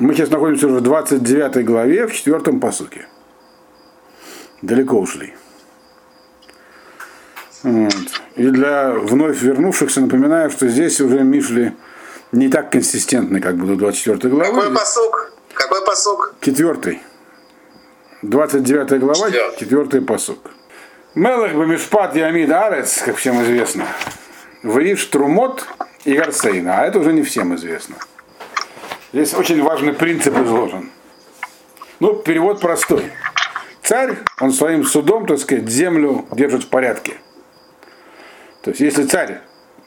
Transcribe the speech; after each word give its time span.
Мы 0.00 0.14
сейчас 0.14 0.30
находимся 0.30 0.66
уже 0.66 0.76
в 0.76 0.80
29 0.80 1.64
главе, 1.66 2.06
в 2.06 2.14
четвертом 2.14 2.58
посуке. 2.58 3.06
Далеко 4.62 4.98
ушли. 4.98 5.34
Вот. 7.62 7.94
И 8.36 8.44
для 8.48 8.92
вновь 8.92 9.42
вернувшихся 9.42 10.00
напоминаю, 10.00 10.50
что 10.50 10.68
здесь 10.68 11.00
уже 11.02 11.20
Мишли 11.20 11.72
не 12.32 12.48
так 12.48 12.72
консистентны, 12.72 13.40
как 13.40 13.56
будут 13.58 13.78
24 13.78 14.34
главы. 14.34 14.54
Какой 14.62 14.74
посук? 14.74 15.32
Какой 15.52 15.84
посук? 15.84 16.34
Четвертый. 16.40 17.02
29 18.22 19.00
глава, 19.00 19.30
Четвертый. 19.58 20.00
посук. 20.00 20.50
Мелах 21.14 21.52
Бамишпат 21.52 22.16
Ямид 22.16 22.50
Арец, 22.50 23.02
как 23.04 23.16
всем 23.16 23.42
известно, 23.42 23.86
Ваиш 24.62 25.04
Трумот 25.06 25.66
и 26.04 26.14
Гарсейна, 26.14 26.80
а 26.80 26.86
это 26.86 27.00
уже 27.00 27.12
не 27.12 27.22
всем 27.22 27.54
известно. 27.56 27.96
Здесь 29.12 29.34
очень 29.34 29.60
важный 29.62 29.92
принцип 29.92 30.36
изложен. 30.38 30.90
Ну, 31.98 32.14
перевод 32.14 32.60
простой. 32.60 33.10
Царь, 33.82 34.18
он 34.40 34.52
своим 34.52 34.84
судом, 34.84 35.26
так 35.26 35.38
сказать, 35.38 35.68
землю 35.68 36.26
держит 36.30 36.62
в 36.62 36.68
порядке. 36.68 37.14
То 38.62 38.70
есть, 38.70 38.80
если 38.80 39.04
царь 39.04 39.40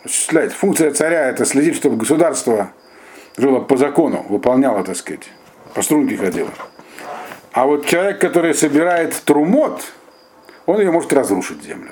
осуществляет, 0.04 0.52
функция 0.52 0.91
царя 0.91 1.30
это 1.30 1.46
следить, 1.46 1.77
чтобы 1.77 1.96
государство 1.96 2.73
жило 3.38 3.62
по 3.62 3.77
закону, 3.77 4.26
выполняло, 4.27 4.84
так 4.84 4.98
сказать, 4.98 5.30
по 5.74 5.82
струнке 5.82 6.18
ходило. 6.18 6.52
А 7.54 7.66
вот 7.66 7.85
человек, 7.85 8.20
который 8.20 8.54
собирает 8.54 9.16
трумот, 9.24 9.84
он 10.66 10.80
ее 10.82 10.91
может 10.91 11.13
разрушить 11.13 11.63
землю. 11.63 11.91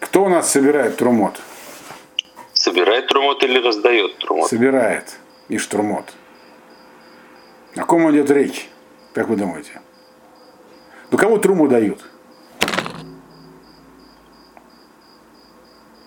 Кто 0.00 0.24
у 0.24 0.28
нас 0.28 0.50
собирает 0.50 0.96
трумот? 0.98 1.40
Собирает 2.52 3.06
трумот 3.06 3.42
или 3.44 3.58
раздает 3.58 4.18
трумот? 4.18 4.50
Собирает 4.50 5.04
и 5.52 5.58
штурмот. 5.58 6.14
О 7.76 7.84
ком 7.84 8.10
идет 8.10 8.30
речь? 8.30 8.70
Как 9.12 9.28
вы 9.28 9.36
думаете? 9.36 9.82
Ну 11.10 11.18
кому 11.18 11.36
труму 11.36 11.68
дают? 11.68 12.02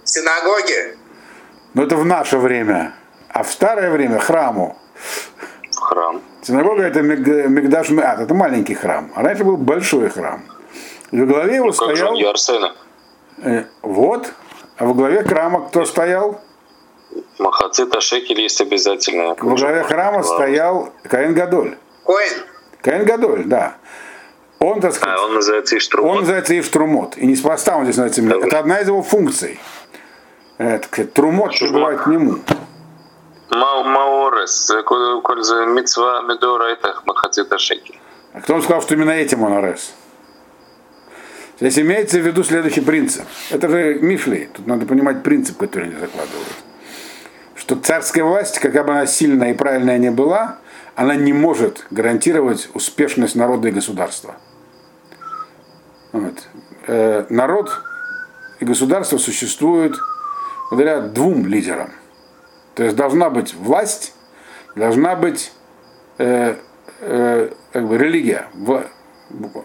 Синагоги? 0.04 0.98
Ну 1.76 1.84
это 1.84 1.96
в 1.96 2.06
наше 2.06 2.38
время. 2.40 2.94
А 3.30 3.44
в 3.44 3.52
старое 3.52 3.92
время 3.92 4.18
храму. 4.20 4.76
В 5.72 5.80
храм. 5.80 6.22
Синагога 6.42 6.84
это 6.84 7.02
Миг- 7.02 7.48
Мигдаш 7.48 7.90
Меат, 7.90 8.20
это 8.22 8.34
маленький 8.34 8.74
храм. 8.74 9.12
А 9.16 9.22
раньше 9.22 9.44
был 9.44 9.58
большой 9.58 10.10
храм. 10.10 10.42
И 11.12 11.20
во 11.20 11.26
главе 11.28 11.56
его 11.58 11.72
Как 11.72 11.90
же 11.90 11.96
стоял... 11.98 12.10
он 12.12 12.16
Ярсена? 12.16 12.76
э, 13.44 13.66
вот. 13.84 14.34
А 14.78 14.86
во 14.86 14.94
главе 14.96 15.24
храма 15.24 15.68
кто 15.68 15.86
стоял? 15.86 16.42
Махацита 17.40 18.02
шекель 18.02 18.42
есть 18.42 18.60
обязательно. 18.62 19.36
Во 19.40 19.56
главе 19.56 19.84
храма 19.84 20.24
стоял 20.24 20.92
Каин 21.04 21.34
Гадоль. 21.34 21.78
Коин? 22.06 22.34
Каин 22.82 23.06
Гадоль, 23.06 23.44
да. 23.46 23.78
Он, 24.60 24.80
так 24.80 24.94
сказать, 24.94 25.18
А, 25.20 25.24
он 25.26 25.34
называется 25.36 25.76
Он 25.76 25.80
Иштурмот. 25.80 26.20
называется 26.22 26.60
Иштрумот. 26.60 27.18
И 27.18 27.26
неспроста 27.28 27.76
он 27.78 27.84
здесь 27.84 27.98
называется 27.98 28.22
именно. 28.22 28.34
Добрый. 28.36 28.48
Это 28.50 28.60
одна 28.60 28.80
из 28.80 28.88
его 28.88 29.04
функций. 29.04 29.60
Это, 30.58 31.06
трумот 31.08 31.52
прибывает 31.60 32.02
к 32.02 32.08
нему. 32.08 32.38
Ма- 33.50 33.84
Маорес. 33.84 34.72
Коль 34.86 35.22
коль 35.22 35.44
за 35.44 35.66
митцва 35.66 36.22
медора 36.24 36.66
это 36.72 36.96
махацита 37.06 37.58
шекель. 37.58 38.00
А 38.34 38.42
кто 38.42 38.56
он 38.56 38.62
сказал, 38.62 38.82
что 38.82 38.94
именно 38.96 39.12
этим 39.12 39.44
он 39.44 39.54
арес? 39.54 39.94
Здесь 41.60 41.80
имеется 41.80 42.18
в 42.20 42.22
виду 42.26 42.44
следующий 42.44 42.82
принцип. 42.82 43.24
Это 43.50 43.70
же 43.70 43.96
Мишли. 44.02 44.50
Тут 44.54 44.68
надо 44.68 44.86
понимать 44.86 45.24
принцип, 45.24 45.58
который 45.58 45.86
они 45.86 45.96
закладывают. 46.00 46.48
Что 47.66 47.76
царская 47.78 48.24
власть, 48.24 48.60
какая 48.60 48.84
бы 48.84 48.92
она 48.92 49.08
сильная 49.08 49.50
и 49.50 49.54
правильная 49.56 49.98
ни 49.98 50.10
была, 50.10 50.60
она 50.94 51.16
не 51.16 51.34
может 51.34 51.88
гарантировать 51.90 52.70
успешность 52.76 53.36
народа 53.36 53.70
и 53.70 53.72
государства. 53.72 54.36
Вот. 56.12 56.48
Э, 56.86 57.26
народ 57.30 57.82
и 58.60 58.66
государство 58.66 59.18
существуют 59.18 59.98
благодаря 60.70 61.02
двум 61.02 61.48
лидерам. 61.48 61.90
То 62.76 62.84
есть 62.84 62.96
должна 62.96 63.32
быть 63.32 63.56
власть, 63.56 64.14
должна 64.76 65.16
быть 65.16 65.52
э, 66.20 66.58
э, 67.00 67.50
как 67.74 67.88
бы 67.88 67.98
религия, 67.98 68.46
вла- 68.54 68.86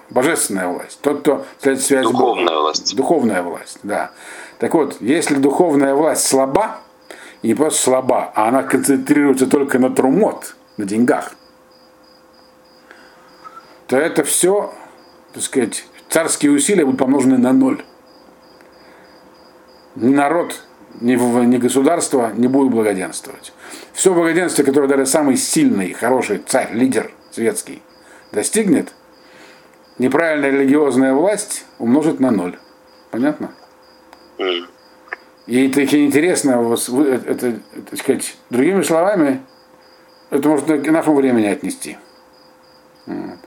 божественная 0.09 0.69
власть. 0.69 1.03
Тот, 1.03 1.21
кто 1.21 1.44
следует 1.59 1.84
связь. 1.84 2.06
Духовная 2.06 2.56
власть. 2.56 2.97
Духовная 2.97 3.43
власть, 3.43 3.78
да. 3.83 4.10
Так 4.59 4.72
вот, 4.72 5.03
если 5.03 5.34
духовная 5.34 5.94
власть 5.94 6.27
слаба, 6.27 6.78
и 7.43 7.49
не 7.49 7.55
просто 7.55 7.83
слаба, 7.83 8.33
а 8.34 8.49
она 8.49 8.62
концентрируется 8.62 9.47
только 9.47 9.78
на 9.78 9.91
трумот, 9.91 10.56
на 10.77 10.84
деньгах, 10.84 11.33
то 13.87 13.97
это 13.97 14.25
все, 14.25 14.73
так 15.33 15.43
сказать, 15.43 15.84
царские 16.09 16.53
усилия 16.53 16.84
будут 16.84 17.01
помножены 17.01 17.39
на 17.39 17.53
ноль. 17.53 17.84
Ни 19.97 20.15
народ, 20.15 20.62
ни, 21.01 21.15
ни 21.15 21.56
государство 21.56 22.33
не 22.34 22.47
будет 22.47 22.71
благоденствовать. 22.71 23.53
Все 23.93 24.15
благоденствие, 24.15 24.65
которое 24.65 24.87
даже 24.87 25.07
самый 25.07 25.37
сильный, 25.37 25.93
хороший 25.93 26.39
царь, 26.39 26.72
лидер 26.72 27.11
светский 27.33 27.83
достигнет, 28.33 28.93
неправильная 29.99 30.51
религиозная 30.51 31.12
власть 31.12 31.65
умножит 31.78 32.21
на 32.21 32.31
ноль. 32.31 32.59
Понятно? 33.11 33.51
М. 34.39 34.69
И 35.50 35.66
это 35.66 35.81
очень 35.81 36.06
интересно, 36.06 36.50
это, 36.53 37.28
это, 37.28 37.61
так 37.91 37.99
сказать, 37.99 38.37
другими 38.50 38.83
словами, 38.83 39.43
это 40.31 40.49
можно 40.49 40.78
к 40.78 40.88
нашему 40.88 41.16
времени 41.16 41.47
отнести. 41.47 41.99
Вот. 43.06 43.38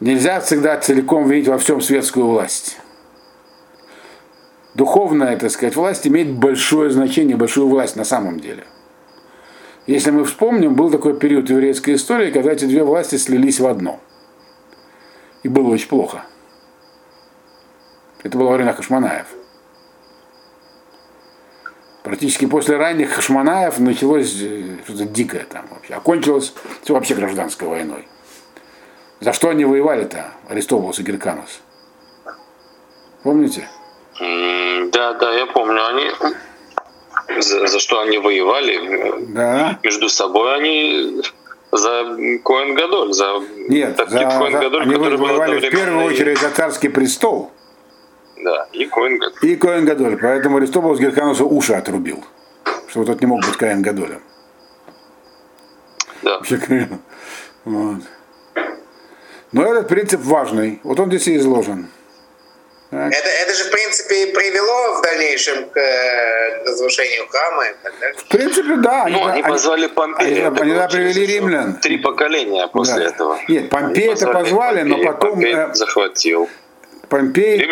Нельзя 0.00 0.40
всегда 0.40 0.76
целиком 0.78 1.28
видеть 1.28 1.46
во 1.46 1.56
всем 1.56 1.80
светскую 1.80 2.26
власть. 2.26 2.78
Духовная, 4.74 5.36
так 5.36 5.52
сказать, 5.52 5.76
власть 5.76 6.08
имеет 6.08 6.32
большое 6.32 6.90
значение, 6.90 7.36
большую 7.36 7.68
власть 7.68 7.94
на 7.94 8.04
самом 8.04 8.40
деле. 8.40 8.64
Если 9.86 10.10
мы 10.10 10.24
вспомним, 10.24 10.74
был 10.74 10.90
такой 10.90 11.16
период 11.16 11.46
в 11.46 11.50
еврейской 11.50 11.94
истории, 11.94 12.32
когда 12.32 12.50
эти 12.50 12.64
две 12.64 12.82
власти 12.82 13.14
слились 13.18 13.60
в 13.60 13.68
одно. 13.68 14.00
И 15.44 15.48
было 15.48 15.68
очень 15.68 15.88
плохо. 15.88 16.24
Это 18.24 18.36
было 18.36 18.48
во 18.48 18.56
время 18.56 18.72
Хашманаев. 18.72 19.28
Практически 22.10 22.46
после 22.46 22.76
ранних 22.76 23.12
Хашманаев 23.12 23.78
началось 23.78 24.34
э, 24.42 24.78
что-то 24.84 25.04
дикое 25.04 25.44
там 25.48 25.64
вообще. 25.70 25.94
Окончилось 25.94 26.52
все 26.82 26.92
вообще 26.92 27.14
гражданской 27.14 27.68
войной. 27.68 28.08
За 29.20 29.32
что 29.32 29.48
они 29.48 29.64
воевали-то, 29.64 30.32
Аристобулос 30.48 30.98
и 30.98 31.04
Герканус? 31.04 31.60
Помните? 33.22 33.68
Да, 34.18 35.14
да, 35.14 35.32
я 35.34 35.46
помню. 35.46 35.86
Они 35.86 36.10
за, 37.40 37.68
за 37.68 37.78
что 37.78 38.00
они 38.00 38.18
воевали? 38.18 39.26
Да. 39.32 39.78
Между 39.84 40.08
собой 40.08 40.56
они 40.56 41.22
за 41.70 42.16
Коэн 42.42 42.74
Гадоль, 42.74 43.12
за 43.12 43.40
Нет, 43.68 43.96
за- 43.96 44.18
Коэн 44.18 44.50
за- 44.52 44.58
Гадоль, 44.58 44.82
они 44.82 44.94
который 44.94 45.16
был 45.16 45.26
воевали 45.28 45.58
в 45.60 45.70
первую 45.70 46.06
очередь 46.06 46.40
за 46.40 46.50
царский 46.50 46.88
престол 46.88 47.52
Да, 48.44 48.68
и 48.72 48.86
Коэн 48.86 49.18
Гадоль. 49.18 49.38
и 49.42 49.56
Коэн 49.56 49.84
Гадоль. 49.84 50.16
Поэтому 50.20 50.56
Аристобулос 50.58 50.98
Герканусу 50.98 51.46
уши 51.48 51.74
отрубил. 51.74 52.24
Что 52.88 53.00
вот 53.00 53.06
тот 53.06 53.20
не 53.20 53.26
мог 53.26 53.40
быть 53.44 53.56
Коэн 53.56 53.82
Гадолем. 53.82 54.22
Да. 56.22 56.38
Вообще. 56.38 56.88
Вот. 57.64 57.98
Но 59.52 59.64
этот 59.64 59.88
принцип 59.88 60.20
важный. 60.22 60.80
Вот 60.84 60.98
он 61.00 61.08
здесь 61.08 61.26
и 61.28 61.36
изложен. 61.36 61.88
Так. 62.90 63.12
Это, 63.12 63.28
это 63.28 63.54
же, 63.54 63.64
в 63.64 63.70
принципе, 63.70 64.24
и 64.24 64.32
привело 64.34 64.98
в 64.98 65.02
дальнейшем 65.02 65.68
к, 65.68 65.76
э, 65.76 66.64
к 66.64 66.68
разрушению 66.68 67.28
храма 67.28 67.64
и 67.66 67.74
так 67.82 67.92
далее. 68.00 68.18
В 68.18 68.24
принципе, 68.28 68.76
да. 68.76 69.06
Ну, 69.08 69.26
они 69.26 69.42
они- 69.42 69.42
позвали 69.44 69.86
Помпея. 69.86 70.26
они- 70.48 70.58
они 70.60 70.72
было 70.72 70.88
привели 70.88 71.26
римлян. 71.26 71.76
Три 71.76 71.98
поколения 71.98 72.66
после 72.68 72.94
Да. 72.96 73.04
этого. 73.10 73.38
Нет, 73.46 73.70
Помпея 73.70 74.06
Они 74.12 74.14
это 74.14 74.26
позвали, 74.32 74.82
но 74.82 74.94
Помпея, 74.96 75.12
потом, 75.12 75.30
Помпей 75.32 75.54
э, 75.54 75.74
захватил. 75.74 76.48
Помпей. 77.10 77.66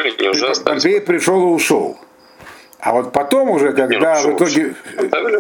Помпей 0.65 1.01
пришел 1.01 1.41
и 1.41 1.55
ушел. 1.55 1.97
А 2.81 2.93
вот 2.93 3.13
потом 3.13 3.51
уже, 3.51 3.69
Не, 3.69 3.73
когда 3.73 4.21
ну, 4.23 4.33
в 4.33 4.37
итоге... 4.37 4.75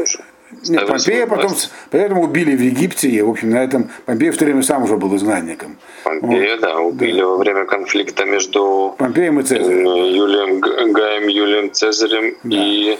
Уже. 0.02 0.18
Нет, 0.66 0.82
Оставили 0.82 0.86
Помпея 0.88 1.26
потом, 1.26 1.52
поэтому 1.90 2.22
убили 2.22 2.56
в 2.56 2.60
Египте, 2.60 3.08
и, 3.08 3.20
в 3.20 3.28
общем, 3.28 3.50
на 3.50 3.62
этом 3.62 3.90
Помпей 4.06 4.30
в 4.30 4.38
то 4.38 4.44
время 4.46 4.62
сам 4.62 4.84
уже 4.84 4.96
был 4.96 5.14
изгнанником. 5.14 5.76
Помпея, 6.04 6.56
да, 6.56 6.78
убили 6.78 7.20
во 7.20 7.36
время 7.36 7.66
конфликта 7.66 8.24
между 8.24 8.94
Помпеем 8.98 9.38
и 9.40 9.42
э, 9.42 9.46
Цезарем. 9.46 9.84
Юлием 9.84 10.60
Г- 10.60 10.92
Гаем 10.92 11.28
Юлием 11.28 11.70
Цезарем 11.70 12.34
и, 12.44 12.98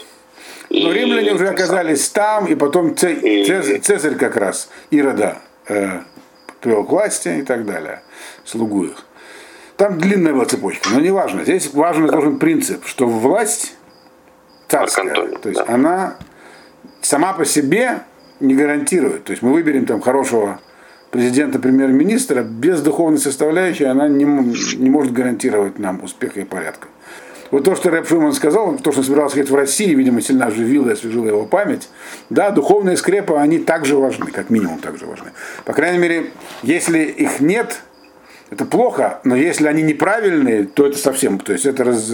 и 0.68 0.84
Но 0.84 0.92
римляне 0.92 1.32
уже 1.32 1.48
оказались 1.48 2.10
там, 2.10 2.46
и 2.46 2.54
потом 2.54 2.94
Це- 2.94 3.12
И- 3.12 3.44
Цезарь, 3.46 3.80
Цезарь 3.80 4.14
как 4.16 4.36
раз 4.36 4.68
Ирода 4.90 5.38
э, 5.68 6.00
привел 6.60 6.84
к 6.84 6.90
власти 6.90 7.38
и 7.38 7.42
так 7.42 7.64
далее, 7.64 8.02
слугу 8.44 8.84
их. 8.84 9.04
Там 9.78 9.96
длинная 9.96 10.32
была 10.34 10.44
цепочка, 10.44 10.90
но 10.90 10.98
неважно. 10.98 11.44
Здесь 11.44 11.72
важен 11.72 12.08
должен 12.08 12.40
принцип, 12.40 12.84
что 12.84 13.06
власть 13.06 13.76
царская, 14.66 15.04
Марк 15.04 15.18
Антоний, 15.18 15.38
то 15.40 15.48
есть 15.48 15.60
да. 15.64 15.72
она 15.72 16.16
сама 17.00 17.32
по 17.32 17.44
себе 17.44 18.00
не 18.40 18.56
гарантирует. 18.56 19.24
То 19.24 19.30
есть 19.30 19.40
мы 19.40 19.52
выберем 19.52 19.86
там 19.86 20.00
хорошего 20.00 20.58
президента, 21.12 21.60
премьер-министра, 21.60 22.42
без 22.42 22.80
духовной 22.80 23.18
составляющей 23.20 23.84
она 23.84 24.08
не, 24.08 24.24
не 24.24 24.90
может 24.90 25.12
гарантировать 25.12 25.78
нам 25.78 26.02
успеха 26.02 26.40
и 26.40 26.44
порядка. 26.44 26.88
Вот 27.52 27.62
то, 27.62 27.76
что 27.76 27.90
Рэп 27.90 28.08
Шуман 28.08 28.32
сказал, 28.32 28.76
то, 28.78 28.90
что 28.90 29.00
он 29.00 29.06
собирался 29.06 29.36
сказать 29.36 29.50
в 29.50 29.54
России, 29.54 29.94
видимо, 29.94 30.20
сильно 30.20 30.46
оживило 30.46 30.88
и 30.88 30.94
освежило 30.94 31.28
его 31.28 31.46
память. 31.46 31.88
Да, 32.30 32.50
духовные 32.50 32.96
скрепы, 32.96 33.34
они 33.34 33.60
также 33.60 33.96
важны, 33.96 34.32
как 34.32 34.50
минимум 34.50 34.80
также 34.80 35.06
важны. 35.06 35.30
По 35.64 35.72
крайней 35.72 35.98
мере, 35.98 36.30
если 36.64 37.04
их 37.04 37.38
нет, 37.38 37.80
это 38.50 38.64
плохо, 38.64 39.20
но 39.24 39.36
если 39.36 39.66
они 39.66 39.82
неправильные, 39.82 40.64
то 40.64 40.86
это 40.86 40.96
совсем, 40.96 41.38
то 41.38 41.52
есть 41.52 41.66
это 41.66 41.84
раз, 41.84 42.10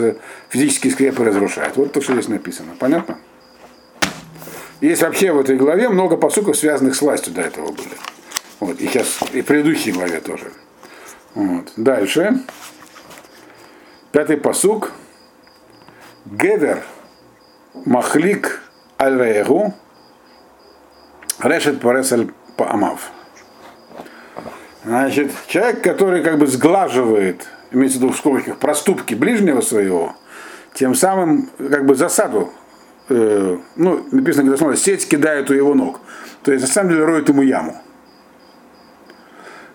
физические 0.48 0.92
скрепы 0.92 1.24
разрушает. 1.24 1.76
Вот 1.76 1.92
то, 1.92 2.00
что 2.00 2.14
здесь 2.14 2.28
написано. 2.28 2.74
Понятно? 2.78 3.18
Есть 4.80 5.02
вообще 5.02 5.32
в 5.32 5.40
этой 5.40 5.56
главе 5.56 5.88
много 5.88 6.16
посуков, 6.16 6.56
связанных 6.56 6.96
с 6.96 7.02
властью 7.02 7.32
до 7.32 7.42
этого 7.42 7.70
были. 7.70 7.94
Вот, 8.60 8.80
и 8.80 8.86
сейчас, 8.86 9.20
и 9.32 9.42
в 9.42 9.46
предыдущей 9.46 9.92
главе 9.92 10.20
тоже. 10.20 10.50
Вот. 11.34 11.72
Дальше. 11.76 12.40
Пятый 14.12 14.36
посук. 14.36 14.92
Гедер 16.24 16.82
махлик 17.84 18.62
аль-рейгу 18.98 19.74
решет 21.40 21.80
паресаль 21.80 22.30
паамав. 22.56 23.10
Значит, 24.84 25.32
человек, 25.46 25.82
который 25.82 26.22
как 26.22 26.38
бы 26.38 26.46
сглаживает, 26.46 27.46
имеется 27.70 27.98
в 27.98 28.02
виду 28.02 28.12
в 28.12 28.16
скобочках, 28.16 28.58
проступки 28.58 29.14
ближнего 29.14 29.60
своего, 29.60 30.14
тем 30.74 30.94
самым 30.94 31.48
как 31.58 31.86
бы 31.86 31.94
засаду, 31.94 32.52
э, 33.08 33.58
ну, 33.76 34.06
написано, 34.10 34.44
когда 34.44 34.58
смотрят, 34.58 34.78
сеть 34.78 35.08
кидает 35.08 35.50
у 35.50 35.54
его 35.54 35.74
ног. 35.74 36.00
То 36.42 36.52
есть, 36.52 36.66
на 36.66 36.72
самом 36.72 36.90
деле, 36.90 37.04
роет 37.04 37.28
ему 37.28 37.42
яму. 37.42 37.80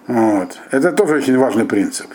Вот. 0.05 0.57
Это 0.71 0.91
тоже 0.91 1.15
очень 1.15 1.37
важный 1.37 1.65
принцип. 1.65 2.07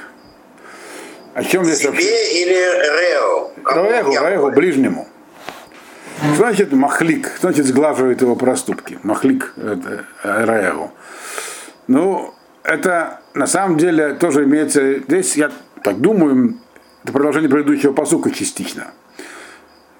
О 1.34 1.42
чем 1.42 1.64
здесь 1.64 1.78
Себе 1.78 1.90
вообще? 1.90 2.42
или 2.42 2.54
Рео? 2.54 3.50
Раэгу, 3.64 4.14
Раэгу, 4.14 4.50
ближнему. 4.52 5.08
Что 6.34 6.44
значит 6.44 6.72
махлик? 6.72 7.32
Что 7.36 7.48
значит 7.48 7.66
сглаживает 7.66 8.20
его 8.20 8.36
проступки? 8.36 8.98
Махлик 9.02 9.52
это 9.56 10.04
Раэгу. 10.22 10.92
Ну, 11.86 12.33
это 12.64 13.20
на 13.34 13.46
самом 13.46 13.76
деле 13.76 14.14
тоже 14.14 14.44
имеется, 14.44 15.00
здесь, 15.00 15.36
я 15.36 15.52
так 15.82 16.00
думаю, 16.00 16.58
это 17.04 17.12
продолжение 17.12 17.50
предыдущего 17.50 17.92
посука 17.92 18.30
частично. 18.30 18.88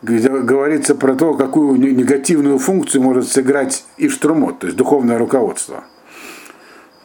Где 0.02 0.28
говорится 0.28 0.94
про 0.94 1.14
то, 1.14 1.34
какую 1.34 1.78
негативную 1.78 2.58
функцию 2.58 3.02
может 3.02 3.28
сыграть 3.28 3.84
Иштрумот, 3.96 4.58
то 4.58 4.66
есть 4.66 4.76
духовное 4.76 5.18
руководство. 5.18 5.84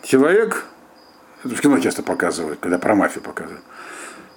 Человек, 0.03 0.65
это 1.43 1.55
в 1.55 1.61
кино 1.61 1.79
часто 1.79 2.03
показывают, 2.03 2.59
когда 2.59 2.77
про 2.77 2.95
мафию 2.95 3.23
показывают, 3.23 3.63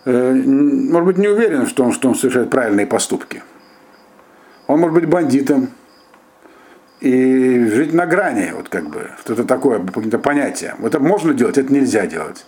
э, 0.04 0.32
может 0.34 1.06
быть, 1.06 1.18
не 1.18 1.28
уверен 1.28 1.66
в 1.66 1.72
том, 1.72 1.92
что 1.92 2.08
он 2.08 2.14
совершает 2.14 2.50
правильные 2.50 2.86
поступки. 2.86 3.42
Он 4.66 4.80
может 4.80 4.94
быть 4.94 5.06
бандитом 5.08 5.70
и 7.02 7.64
жить 7.66 7.92
на 7.92 8.06
грани, 8.06 8.52
вот 8.54 8.68
как 8.68 8.88
бы, 8.88 9.10
что-то 9.20 9.42
такое, 9.42 9.80
по 9.80 9.92
каким-то 9.92 10.18
понятиям. 10.18 10.86
Это 10.86 11.00
можно 11.00 11.34
делать, 11.34 11.58
это 11.58 11.72
нельзя 11.72 12.06
делать. 12.06 12.46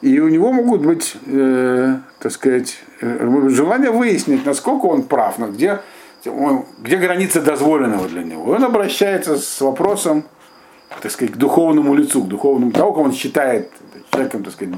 И 0.00 0.18
у 0.20 0.28
него 0.28 0.52
могут 0.52 0.80
быть, 0.80 1.14
э, 1.26 1.96
так 2.18 2.32
сказать, 2.32 2.78
э, 3.02 3.48
желание 3.48 3.90
выяснить, 3.90 4.46
насколько 4.46 4.86
он 4.86 5.02
прав, 5.02 5.38
но 5.38 5.48
где, 5.48 5.80
где 6.78 6.96
граница 6.96 7.42
дозволенного 7.42 8.08
для 8.08 8.22
него. 8.22 8.52
Он 8.52 8.64
обращается 8.64 9.36
с 9.36 9.60
вопросом, 9.60 10.24
так 11.02 11.12
сказать, 11.12 11.34
к 11.34 11.36
духовному 11.36 11.94
лицу, 11.94 12.24
к 12.24 12.28
духовному, 12.28 12.72
того, 12.72 12.92
кого 12.92 13.04
он 13.04 13.12
считает 13.12 13.70
человеком, 14.10 14.44
так 14.44 14.54
сказать, 14.54 14.74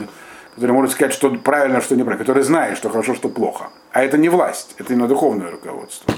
который 0.57 0.73
может 0.73 0.91
сказать, 0.91 1.15
что 1.15 1.31
правильно, 1.31 1.81
что 1.81 1.95
неправильно, 1.95 2.25
который 2.25 2.43
знает, 2.43 2.77
что 2.77 2.89
хорошо, 2.89 3.15
что 3.15 3.29
плохо. 3.29 3.69
А 3.93 4.03
это 4.03 4.19
не 4.19 4.29
власть, 4.29 4.75
это 4.79 4.93
именно 4.93 5.07
духовное 5.07 5.49
руководство. 5.49 6.13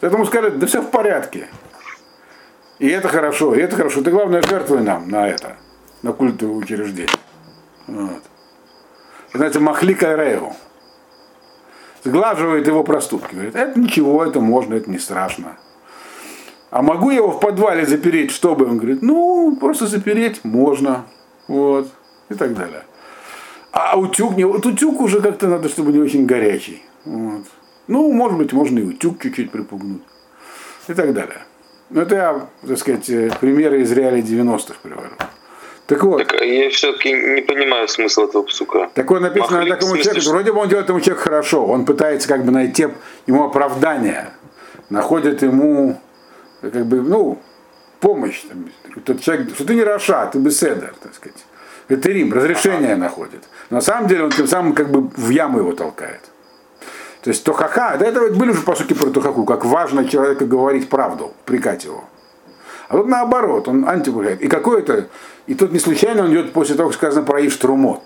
Поэтому 0.00 0.26
скажет, 0.26 0.58
да 0.58 0.66
все 0.66 0.82
в 0.82 0.90
порядке. 0.90 1.46
И 2.80 2.88
это 2.88 3.08
хорошо, 3.08 3.54
и 3.54 3.60
это 3.60 3.76
хорошо. 3.76 4.02
Ты 4.02 4.10
главное 4.10 4.40
жертвуй 4.40 4.80
нам 4.80 5.08
на 5.10 5.28
это, 5.28 5.56
на 6.02 6.12
культовое 6.14 6.56
учреждение. 6.56 7.14
Вот. 7.86 8.22
Это 9.34 9.60
Махлика 9.60 10.16
Рейгу. 10.16 10.56
Сглаживает 12.02 12.66
его 12.66 12.82
проступки. 12.82 13.34
Говорит, 13.34 13.54
это 13.54 13.78
ничего, 13.78 14.24
это 14.24 14.40
можно, 14.40 14.74
это 14.74 14.90
не 14.90 14.98
страшно. 14.98 15.58
А 16.70 16.80
могу 16.80 17.10
я 17.10 17.18
его 17.18 17.30
в 17.30 17.40
подвале 17.40 17.84
запереть, 17.84 18.30
чтобы? 18.30 18.64
Он 18.64 18.78
говорит, 18.78 19.02
ну, 19.02 19.58
просто 19.60 19.86
запереть 19.86 20.42
можно. 20.42 21.04
Вот. 21.48 21.92
И 22.30 22.34
так 22.34 22.54
далее. 22.54 22.84
А 23.72 23.98
утюг, 23.98 24.36
не, 24.36 24.44
вот 24.44 24.64
утюг 24.64 25.02
уже 25.02 25.20
как-то 25.20 25.48
надо, 25.48 25.68
чтобы 25.68 25.92
не 25.92 25.98
очень 25.98 26.24
горячий. 26.24 26.82
Вот. 27.04 27.44
Ну, 27.88 28.10
может 28.10 28.38
быть, 28.38 28.54
можно 28.54 28.78
и 28.78 28.84
утюг 28.84 29.20
чуть-чуть 29.20 29.50
припугнуть. 29.50 30.02
И 30.88 30.94
так 30.94 31.12
далее. 31.12 31.42
Ну, 31.90 32.00
это 32.02 32.14
я, 32.14 32.46
так 32.66 32.78
сказать, 32.78 33.06
примеры 33.40 33.82
из 33.82 33.92
реалий 33.92 34.22
90-х 34.22 34.74
привожу. 34.82 35.08
Так 35.86 36.04
вот. 36.04 36.18
Так 36.24 36.40
я 36.40 36.70
все-таки 36.70 37.12
не 37.12 37.42
понимаю 37.42 37.88
смысл 37.88 38.26
этого 38.28 38.44
псука. 38.44 38.88
Так 38.94 39.10
вот 39.10 39.20
написано 39.22 39.56
Махлик, 39.58 39.74
такому 39.74 39.88
смысле, 39.94 40.04
человеку, 40.04 40.22
что- 40.22 40.30
вроде 40.32 40.52
бы 40.52 40.58
он 40.60 40.68
делает 40.68 40.84
этому 40.86 41.00
человеку 41.00 41.24
хорошо, 41.24 41.66
он 41.66 41.84
пытается 41.84 42.28
как 42.28 42.44
бы 42.44 42.52
найти 42.52 42.86
ему 43.26 43.44
оправдание, 43.44 44.30
находит 44.88 45.42
ему 45.42 46.00
как 46.60 46.86
бы, 46.86 47.00
ну, 47.00 47.38
помощь. 47.98 48.42
Там, 48.48 48.70
тот 49.04 49.20
человек, 49.20 49.48
что 49.54 49.64
ты 49.64 49.74
не 49.74 49.82
Раша, 49.82 50.30
ты 50.32 50.38
беседер, 50.38 50.94
так 51.02 51.12
сказать. 51.14 51.38
Это 51.88 52.08
Рим, 52.08 52.32
разрешение 52.32 52.94
находит. 52.94 53.42
Но 53.70 53.78
на 53.78 53.80
самом 53.80 54.06
деле 54.06 54.22
он 54.24 54.30
тем 54.30 54.46
самым 54.46 54.74
как 54.74 54.92
бы 54.92 55.10
в 55.16 55.30
яму 55.30 55.58
его 55.58 55.72
толкает. 55.72 56.20
То 57.22 57.28
есть 57.30 57.44
Тохаха, 57.44 57.96
до 57.98 58.06
этого 58.06 58.30
были 58.30 58.50
уже 58.50 58.62
по 58.62 58.74
сути 58.74 58.94
про 58.94 59.10
Тохаку, 59.10 59.44
как 59.44 59.64
важно 59.64 60.08
человеку 60.08 60.46
говорить 60.46 60.88
правду, 60.88 61.32
прикать 61.44 61.84
его. 61.84 62.04
А 62.88 62.96
тут 62.96 63.06
наоборот, 63.06 63.68
он 63.68 63.88
антипуляет. 63.88 64.40
И 64.40 64.48
какой 64.48 64.80
это, 64.80 65.08
и 65.46 65.54
тут 65.54 65.72
не 65.72 65.78
случайно 65.78 66.24
он 66.24 66.32
идет 66.32 66.52
после 66.52 66.74
того, 66.74 66.88
как 66.88 66.96
сказано 66.98 67.24
про 67.24 67.46
Иштрумот. 67.46 68.02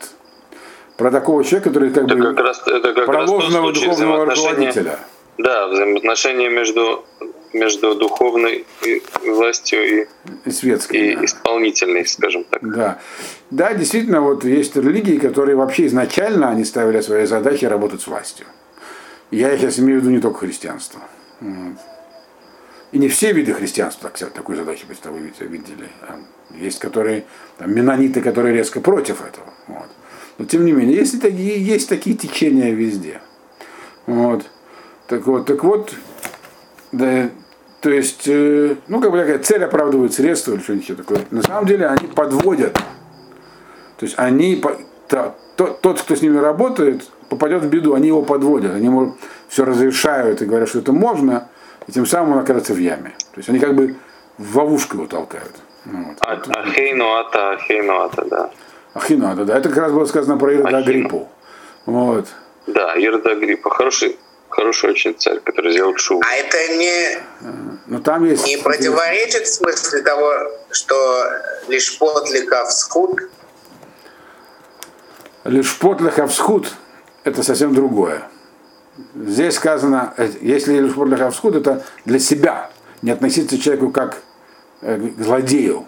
Про 0.96 1.10
такого 1.10 1.42
человека, 1.42 1.70
который 1.70 1.90
как 1.90 2.04
Это 2.04 2.16
бы 2.16 2.22
как 2.34 2.38
раз, 2.38 2.62
это 2.66 2.92
как 2.92 3.06
про 3.06 3.20
раз 3.20 3.30
ложного 3.30 3.72
духовного 3.72 4.26
руководителя. 4.26 4.98
Да, 5.38 5.66
взаимоотношения 5.68 6.48
между, 6.48 7.04
между 7.52 7.94
духовной 7.96 8.64
властью 9.24 10.02
и, 10.02 10.06
И 10.44 10.50
светский. 10.50 11.12
и 11.12 11.16
да. 11.16 11.24
исполнительной, 11.24 12.06
скажем 12.06 12.44
так. 12.44 12.60
Да. 12.62 12.98
да, 13.50 13.74
действительно, 13.74 14.20
вот 14.20 14.44
есть 14.44 14.76
религии, 14.76 15.18
которые 15.18 15.56
вообще 15.56 15.86
изначально 15.86 16.50
они 16.50 16.64
ставили 16.64 17.00
своей 17.00 17.26
задачей 17.26 17.66
работать 17.66 18.02
с 18.02 18.06
властью. 18.06 18.46
Я 19.34 19.56
сейчас 19.56 19.78
имею 19.78 19.98
в 20.00 20.02
виду 20.02 20.14
не 20.14 20.20
только 20.20 20.40
христианство. 20.40 21.00
Вот. 21.40 21.76
И 22.92 22.98
не 22.98 23.08
все 23.08 23.32
виды 23.32 23.52
христианства 23.52 24.08
так- 24.08 24.32
такую 24.32 24.56
задачу 24.56 24.86
представили, 24.86 25.32
видели. 25.40 25.88
А 26.02 26.18
Есть 26.50 26.78
которые, 26.78 27.24
там, 27.58 27.74
менониты, 27.74 28.20
которые 28.20 28.54
резко 28.54 28.80
против 28.80 29.26
этого. 29.26 29.52
Вот. 29.66 29.88
Но 30.38 30.44
тем 30.44 30.64
не 30.64 30.70
менее, 30.72 30.96
есть, 30.96 31.20
такие, 31.20 31.60
есть 31.64 31.88
такие 31.88 32.16
течения 32.16 32.72
везде. 32.72 33.20
Вот. 34.06 34.44
Так 35.08 35.26
вот, 35.26 35.46
так 35.46 35.64
вот, 35.64 35.92
да, 36.92 37.30
то 37.80 37.90
есть, 37.90 38.28
э, 38.28 38.76
ну, 38.86 39.00
как 39.00 39.10
бы 39.10 39.18
такая 39.18 39.40
цель 39.40 39.64
оправдывает 39.64 40.14
средства 40.14 40.52
или 40.52 40.60
что-нибудь 40.60 40.96
такое. 40.96 41.20
На 41.30 41.42
самом 41.42 41.66
деле 41.66 41.86
они 41.86 42.06
подводят. 42.06 42.74
То 43.96 44.06
есть 44.06 44.14
они, 44.16 44.62
та- 45.08 45.34
тот, 45.56 45.80
тот, 45.80 46.00
кто 46.00 46.14
с 46.16 46.22
ними 46.22 46.38
работает, 46.38 47.02
попадет 47.28 47.62
в 47.62 47.68
беду, 47.68 47.94
они 47.94 48.08
его 48.08 48.22
подводят. 48.22 48.72
Они 48.74 48.86
ему 48.86 49.16
все 49.48 49.64
разрешают 49.64 50.42
и 50.42 50.46
говорят, 50.46 50.68
что 50.68 50.78
это 50.80 50.92
можно, 50.92 51.48
и 51.86 51.92
тем 51.92 52.06
самым 52.06 52.32
он 52.32 52.38
окажется 52.40 52.74
в 52.74 52.78
яме. 52.78 53.10
То 53.32 53.38
есть 53.38 53.48
они 53.48 53.58
как 53.58 53.74
бы 53.74 53.96
в 54.38 54.56
ловушку 54.58 54.96
его 54.96 55.06
толкают. 55.06 55.52
Ну, 55.84 56.04
Вот. 56.08 56.16
А- 56.20 56.60
Ахейнуата, 56.60 57.50
Ахейнуата, 57.52 58.24
да. 58.24 58.50
Ахинада, 58.94 59.44
да. 59.44 59.58
Это 59.58 59.68
как 59.68 59.78
раз 59.78 59.92
было 59.92 60.04
сказано 60.06 60.38
про 60.38 60.52
Ирода 60.52 60.68
Ахину. 60.78 60.82
Агриппу. 60.82 61.28
Вот. 61.86 62.26
Да, 62.66 62.94
Ирда 62.94 63.34
Гриппа. 63.34 63.68
Хороший, 63.70 64.16
хороший 64.48 64.90
очень 64.90 65.14
царь, 65.18 65.40
который 65.40 65.72
сделал 65.72 65.96
шоу. 65.96 66.22
А 66.24 66.34
это 66.36 66.56
не, 66.76 67.18
Но 67.86 67.98
там 68.00 68.24
есть... 68.24 68.46
не 68.46 68.56
противоречит 68.56 69.46
в 69.46 69.52
смысле 69.52 70.00
того, 70.02 70.32
что 70.70 70.94
лишь 71.68 71.98
подликов 71.98 72.72
схуд, 72.72 73.20
Лишь 75.44 75.78
потлахавсхуд– 75.78 76.72
это 77.24 77.42
совсем 77.42 77.74
другое. 77.74 78.22
Здесь 79.14 79.54
сказано, 79.56 80.14
если 80.40 80.78
лишь 80.78 80.94
потлахавсхуд– 80.94 81.54
это 81.56 81.84
для 82.06 82.18
себя, 82.18 82.70
не 83.02 83.10
относиться 83.10 83.58
к 83.58 83.60
человеку 83.60 83.90
как 83.90 84.22
э, 84.80 84.98
к 84.98 85.22
злодею. 85.22 85.84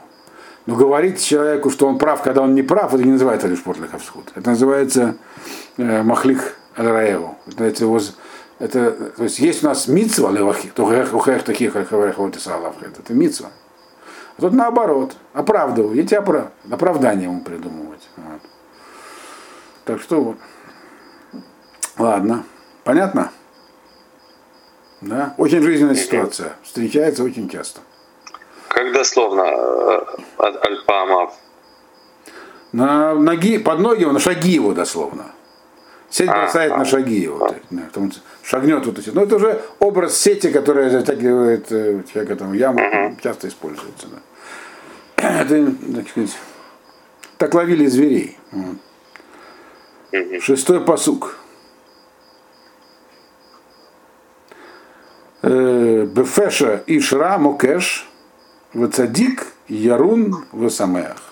Но 0.66 0.74
говорить 0.74 1.24
человеку, 1.24 1.70
что 1.70 1.86
он 1.86 1.96
прав, 1.96 2.22
когда 2.22 2.42
он 2.42 2.54
не 2.54 2.62
прав, 2.62 2.92
это 2.92 3.02
не 3.02 3.12
называется 3.12 3.46
лишь 3.46 3.62
потлахавсхуд. 3.62 4.32
Это 4.34 4.50
называется 4.50 5.16
э, 5.78 6.02
махлих 6.02 6.56
аль-раеву. 6.76 7.38
Это, 7.56 7.84
его 7.84 7.98
это, 8.58 8.90
то 9.16 9.22
есть 9.22 9.38
есть 9.38 9.64
у 9.64 9.68
нас 9.68 9.88
митцва 9.88 10.30
левахи, 10.30 10.70
то 10.74 10.84
ухех 10.84 11.44
таких 11.44 11.72
салавх. 11.72 12.76
Это 12.82 13.14
митцва. 13.14 13.48
А 14.36 14.40
тут 14.42 14.52
наоборот, 14.52 15.16
оправдываю, 15.32 15.98
эти 15.98 16.14
опра... 16.14 16.50
оправдания 16.70 17.24
ему 17.24 17.40
придумывать. 17.40 18.06
Вот. 18.16 18.42
Так 19.86 20.02
что 20.02 20.20
вот. 20.20 20.36
Ладно. 21.96 22.44
Понятно? 22.82 23.30
Да? 25.00 25.34
Очень 25.38 25.62
жизненная 25.62 25.94
ситуация. 25.94 26.56
Встречается 26.62 27.22
очень 27.22 27.48
часто. 27.48 27.80
Как 28.68 28.92
дословно 28.92 29.42
э, 29.42 30.00
от 30.38 30.66
Альпамов? 30.66 31.34
На 32.72 33.14
ноги, 33.14 33.58
под 33.58 33.78
ноги 33.78 34.00
его, 34.00 34.12
на 34.12 34.18
шаги 34.18 34.50
его 34.50 34.74
дословно. 34.74 35.26
Сеть 36.10 36.28
А, 36.28 36.42
бросает 36.42 36.72
а. 36.72 36.78
на 36.78 36.84
шаги 36.84 37.20
его. 37.20 37.48
что 37.90 38.10
шагнет 38.42 38.84
вот 38.84 38.98
эти. 38.98 39.10
Но 39.10 39.22
это 39.22 39.36
уже 39.36 39.62
образ 39.78 40.16
сети, 40.16 40.50
которая 40.50 40.90
затягивает 40.90 41.70
э, 41.70 42.02
человека 42.12 42.34
там 42.34 42.50
в 42.50 42.54
яму, 42.54 43.16
часто 43.22 43.46
используется. 43.46 44.08
Да. 44.08 45.40
Это, 45.42 45.72
так 45.94 46.08
сказать, 46.08 46.36
так 47.38 47.54
ловили 47.54 47.86
зверей. 47.86 48.36
Вот. 48.50 48.76
Шестой 50.40 50.80
посук. 50.80 51.36
Э, 55.42 56.06
Бефеша 56.06 56.82
и 56.86 57.00
Шра 57.00 57.38
Мокеш, 57.38 58.08
Вацадик, 58.74 59.46
Ярун, 59.68 60.44
Весамеах. 60.52 61.22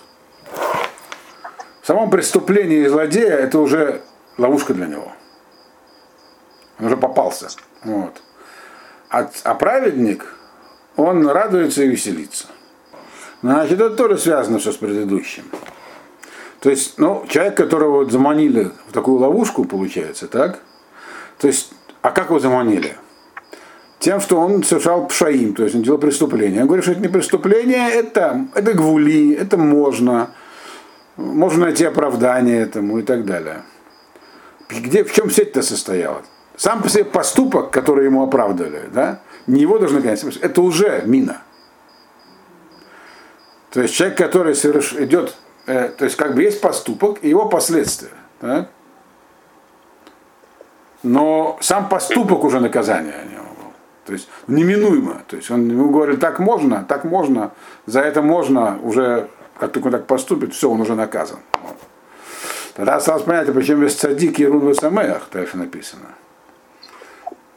В 1.81 1.87
самом 1.87 2.09
преступлении 2.09 2.87
злодея 2.87 3.35
это 3.35 3.59
уже 3.59 4.01
ловушка 4.37 4.73
для 4.73 4.87
него. 4.87 5.11
Он 6.79 6.87
уже 6.87 6.97
попался. 6.97 7.49
Вот. 7.83 8.21
А, 9.09 9.29
а 9.43 9.53
праведник, 9.53 10.25
он 10.95 11.27
радуется 11.27 11.83
и 11.83 11.87
веселится. 11.87 12.47
Значит, 13.41 13.79
это 13.79 13.95
тоже 13.95 14.17
связано 14.17 14.59
все 14.59 14.71
с 14.71 14.77
предыдущим. 14.77 15.43
То 16.65 16.71
есть, 16.71 16.97
ну, 16.97 17.23
человек, 17.29 17.55
которого 17.55 17.97
вот 17.97 18.11
заманили 18.11 18.71
в 18.87 18.91
такую 18.91 19.19
ловушку, 19.19 19.65
получается, 19.65 20.27
так? 20.27 20.61
То 21.37 21.45
есть, 21.45 21.71
а 22.01 22.09
как 22.09 22.29
его 22.29 22.39
заманили? 22.39 22.95
Тем, 23.99 24.19
что 24.19 24.39
он 24.41 24.63
совершал 24.63 25.05
пшаим, 25.05 25.53
то 25.53 25.61
есть 25.61 25.75
он 25.75 25.83
делал 25.83 25.99
преступление. 25.99 26.61
Я 26.61 26.65
говорю, 26.65 26.81
что 26.81 26.93
это 26.93 27.01
не 27.01 27.07
преступление, 27.07 27.91
это, 27.91 28.47
это 28.55 28.73
гвули, 28.73 29.35
это 29.35 29.57
можно. 29.57 30.31
Можно 31.17 31.65
найти 31.65 31.85
оправдание 31.85 32.61
этому 32.61 32.97
и 32.97 33.03
так 33.03 33.25
далее. 33.25 33.61
Где, 34.67 35.03
в 35.03 35.13
чем 35.13 35.29
сеть-то 35.29 35.61
состояла? 35.61 36.23
Сам 36.57 36.81
по 36.81 36.89
себе 36.89 37.05
поступок, 37.05 37.69
который 37.69 38.05
ему 38.05 38.23
оправдали, 38.23 38.89
да, 38.91 39.19
не 39.45 39.61
его 39.61 39.77
должны 39.77 39.99
гонять, 39.99 40.23
это 40.41 40.61
уже 40.63 41.03
мина. 41.05 41.43
То 43.69 43.83
есть 43.83 43.93
человек, 43.93 44.17
который 44.17 44.55
соверш... 44.55 44.93
идет, 44.93 45.35
э, 45.65 45.89
то 45.89 46.05
есть 46.05 46.15
как 46.15 46.35
бы 46.35 46.43
есть 46.43 46.61
поступок 46.61 47.19
и 47.21 47.29
его 47.29 47.47
последствия. 47.47 48.11
Да? 48.41 48.67
Но 51.03 51.57
сам 51.61 51.89
поступок 51.89 52.43
уже 52.43 52.59
наказание 52.59 53.13
о 53.13 53.25
нем. 53.25 53.45
То 54.05 54.13
есть 54.13 54.29
неминуемо. 54.47 55.21
То 55.27 55.35
есть 55.35 55.49
он 55.49 55.67
ему 55.67 55.89
говорит, 55.89 56.19
так 56.19 56.39
можно, 56.39 56.85
так 56.87 57.03
можно, 57.03 57.51
за 57.85 58.01
это 58.01 58.21
можно, 58.21 58.79
уже 58.83 59.29
как 59.59 59.71
только 59.71 59.87
он 59.87 59.91
так 59.91 60.05
поступит, 60.05 60.53
все, 60.53 60.69
он 60.69 60.81
уже 60.81 60.95
наказан. 60.95 61.39
Тогда 62.75 62.95
осталось 62.95 63.23
понятно, 63.23 63.53
почему 63.53 63.83
есть 63.83 63.99
цадик 63.99 64.39
и 64.39 64.45
рун 64.45 64.75
самеях, 64.75 65.29
дальше 65.31 65.57
написано. 65.57 66.09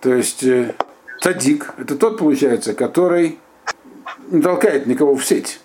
То 0.01 0.15
есть 0.15 0.45
э, 0.45 0.75
цадик, 1.21 1.75
это 1.77 1.97
тот, 1.97 2.19
получается, 2.19 2.73
который 2.73 3.41
не 4.29 4.41
толкает 4.41 4.87
никого 4.87 5.17
в 5.17 5.25
сеть. 5.25 5.61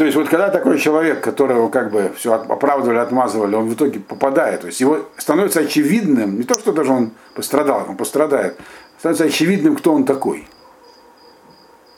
То 0.00 0.06
есть 0.06 0.16
вот 0.16 0.30
когда 0.30 0.48
такой 0.48 0.78
человек, 0.78 1.22
которого 1.22 1.68
как 1.68 1.90
бы 1.90 2.10
все 2.16 2.32
оправдывали, 2.32 2.96
отмазывали, 2.96 3.54
он 3.54 3.68
в 3.68 3.74
итоге 3.74 4.00
попадает, 4.00 4.62
то 4.62 4.68
есть 4.68 4.80
его 4.80 5.00
становится 5.18 5.60
очевидным, 5.60 6.38
не 6.38 6.44
то, 6.44 6.58
что 6.58 6.72
даже 6.72 6.90
он 6.90 7.10
пострадал, 7.34 7.84
он 7.86 7.98
пострадает, 7.98 8.58
становится 8.98 9.24
очевидным, 9.24 9.76
кто 9.76 9.92
он 9.92 10.06
такой. 10.06 10.48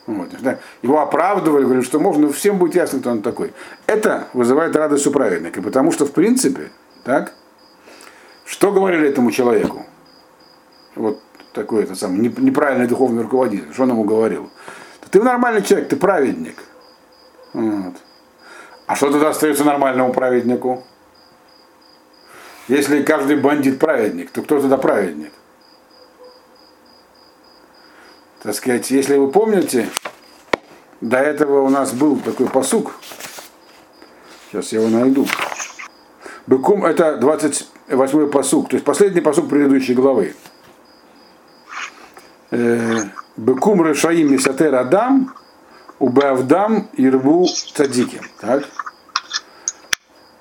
Вот. 0.09 0.31
Его 0.83 1.01
оправдывали, 1.01 1.63
говорили, 1.63 1.85
что 1.85 2.01
можно, 2.01 2.33
всем 2.33 2.59
будет 2.59 2.75
ясно, 2.75 2.99
кто 2.99 3.13
он 3.13 3.23
такой. 3.23 3.53
Это 3.87 4.27
вызывает 4.33 4.75
радость 4.75 5.07
у 5.07 5.13
праведника, 5.13 5.63
потому 5.63 5.93
что, 5.93 6.05
в 6.05 6.11
принципе, 6.11 6.73
так, 7.05 7.33
что 8.45 8.73
говорили 8.73 9.09
этому 9.09 9.31
человеку? 9.31 9.87
Вот 10.97 11.21
такой 11.53 11.85
это 11.85 11.95
самый 11.95 12.19
неправильный 12.19 12.89
духовный 12.89 13.23
руководитель, 13.23 13.73
что 13.73 13.85
он 13.85 13.91
ему 13.91 14.03
говорил? 14.03 14.51
Ты 15.13 15.23
нормальный 15.23 15.63
человек, 15.63 15.89
ты 15.89 15.95
праведник. 15.95 16.57
Вот. 17.53 17.95
А 18.87 18.97
что 18.97 19.11
тогда 19.11 19.31
остается 19.31 19.65
нормальному 19.65 20.13
праведнику? 20.13 20.85
Если 22.69 23.03
каждый 23.03 23.37
бандит 23.37 23.79
праведник, 23.79 24.31
то 24.31 24.43
кто 24.43 24.61
тогда 24.61 24.77
праведник? 24.77 25.33
Так 28.43 28.55
сказать, 28.55 28.91
если 28.91 29.17
вы 29.17 29.31
помните, 29.31 29.89
до 31.01 31.19
этого 31.19 31.63
у 31.63 31.69
нас 31.69 31.93
был 31.93 32.17
такой 32.19 32.49
посук. 32.49 32.93
Сейчас 34.51 34.73
я 34.73 34.81
его 34.81 34.91
найду. 34.91 35.27
Быкум 36.47 36.85
это 36.85 37.17
28 37.17 38.31
посук, 38.31 38.71
то 38.71 38.77
есть 38.77 38.85
последний 38.85 39.21
посук 39.21 39.49
предыдущей 39.49 39.95
главы. 39.95 40.35
Быкум 43.37 43.87
решаим 43.87 44.33
мисатер 44.33 44.75
адам, 44.75 45.35
убавдам 46.03 46.89
ирбу 46.95 47.47
цадики. 47.47 48.21
Так? 48.41 48.65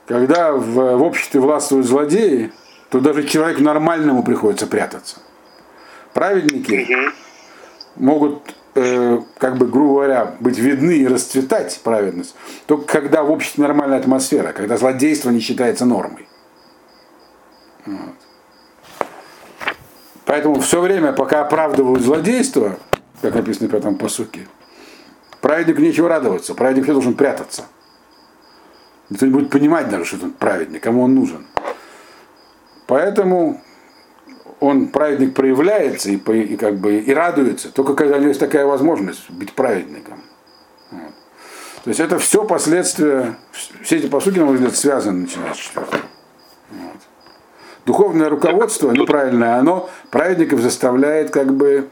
Когда 0.07 0.53
в, 0.53 0.97
в 0.97 1.03
обществе 1.03 1.39
властвуют 1.39 1.85
злодеи, 1.85 2.51
то 2.89 2.99
даже 2.99 3.27
человеку 3.27 3.61
нормальному 3.61 4.23
приходится 4.23 4.65
прятаться. 4.65 5.17
Праведники 6.13 6.87
могут, 7.95 8.55
э, 8.73 9.19
как 9.37 9.57
бы, 9.57 9.67
грубо 9.67 9.93
говоря, 9.93 10.35
быть 10.39 10.57
видны 10.57 10.97
и 10.97 11.07
расцветать 11.07 11.79
праведность, 11.83 12.35
только 12.65 12.85
когда 12.85 13.23
в 13.23 13.29
обществе 13.29 13.61
нормальная 13.61 13.99
атмосфера, 13.99 14.53
когда 14.53 14.77
злодейство 14.77 15.29
не 15.29 15.39
считается 15.39 15.85
нормой. 15.85 16.27
Вот. 17.85 18.15
Поэтому 20.25 20.59
все 20.59 20.81
время, 20.81 21.13
пока 21.13 21.41
оправдывают 21.41 22.01
злодейство, 22.01 22.79
как 23.21 23.35
написано 23.35 23.67
в 23.67 23.71
пятом 23.71 23.95
посуке, 23.95 24.47
праведнику 25.41 25.81
нечего 25.81 26.07
радоваться, 26.07 26.53
праведник 26.53 26.83
все 26.83 26.93
должен 26.93 27.15
прятаться. 27.15 27.65
Никто 29.09 29.25
не 29.25 29.31
будет 29.31 29.49
понимать 29.49 29.89
даже, 29.89 30.05
что 30.05 30.23
он 30.23 30.31
праведник, 30.31 30.81
кому 30.81 31.03
он 31.03 31.15
нужен. 31.15 31.45
Поэтому 32.87 33.61
он, 34.61 34.87
праведник, 34.87 35.33
проявляется 35.33 36.11
и, 36.11 36.15
и, 36.15 36.55
как 36.55 36.77
бы, 36.77 36.97
и 36.97 37.13
радуется, 37.13 37.71
только 37.71 37.95
когда 37.95 38.15
у 38.15 38.19
него 38.19 38.29
есть 38.29 38.39
такая 38.39 38.65
возможность 38.65 39.29
быть 39.29 39.53
праведником. 39.53 40.21
Вот. 40.91 41.13
То 41.83 41.89
есть 41.89 41.99
это 41.99 42.19
все 42.19 42.45
последствия, 42.45 43.35
все 43.81 43.97
эти 43.97 44.07
посуки, 44.07 44.37
на 44.37 44.45
мой 44.45 44.55
взгляд, 44.55 44.75
связаны, 44.75 45.21
начиная 45.21 45.53
с. 45.53 45.71
Вот. 45.75 45.87
Духовное 47.85 48.29
руководство 48.29 48.91
неправильное, 48.91 49.57
оно 49.57 49.89
праведников 50.11 50.61
заставляет 50.61 51.31
как 51.31 51.53
бы 51.53 51.89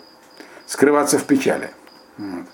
скрываться 0.68 1.18
в 1.18 1.24
печали. 1.24 1.72
Вот. 2.18 2.46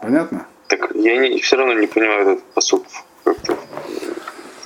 Понятно? 0.00 0.46
Так 0.68 0.90
я 0.94 1.16
не, 1.16 1.40
все 1.40 1.56
равно 1.56 1.74
не 1.74 1.86
понимаю 1.86 2.22
этот 2.22 2.44
посуд 2.54 2.86
как-то 3.24 3.56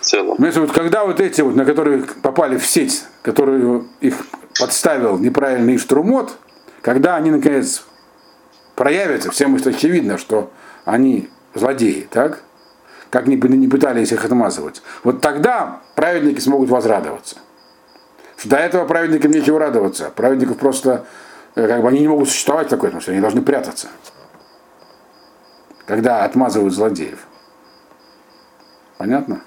в 0.00 0.04
целом. 0.04 0.36
Ну, 0.38 0.46
если 0.46 0.60
вот 0.60 0.72
когда 0.72 1.04
вот 1.04 1.20
эти 1.20 1.40
вот, 1.40 1.56
на 1.56 1.64
которые 1.64 2.04
попали 2.22 2.58
в 2.58 2.66
сеть, 2.66 3.04
которую 3.22 3.88
их 4.00 4.26
подставил 4.58 5.18
неправильный 5.18 5.78
штрумот, 5.78 6.36
когда 6.82 7.16
они 7.16 7.30
наконец 7.30 7.84
проявятся, 8.74 9.30
всем 9.30 9.56
это 9.56 9.70
очевидно, 9.70 10.18
что 10.18 10.50
они 10.84 11.30
злодеи, 11.54 12.06
так? 12.10 12.42
Как 13.10 13.26
ни, 13.26 13.36
не 13.36 13.68
пытались 13.68 14.12
их 14.12 14.24
отмазывать. 14.24 14.82
Вот 15.04 15.20
тогда 15.20 15.80
праведники 15.94 16.40
смогут 16.40 16.68
возрадоваться. 16.68 17.36
До 18.44 18.56
этого 18.56 18.84
праведникам 18.86 19.30
нечего 19.30 19.58
радоваться. 19.58 20.10
Праведников 20.14 20.58
просто, 20.58 21.06
как 21.54 21.80
бы 21.80 21.88
они 21.88 22.00
не 22.00 22.08
могут 22.08 22.28
существовать 22.28 22.66
в 22.66 22.70
такой 22.70 22.88
атмосфере, 22.88 23.14
они 23.14 23.22
должны 23.22 23.42
прятаться. 23.42 23.88
Когда 25.86 26.24
отмазывают 26.24 26.74
злодеев. 26.74 27.26
Понятно? 28.98 29.42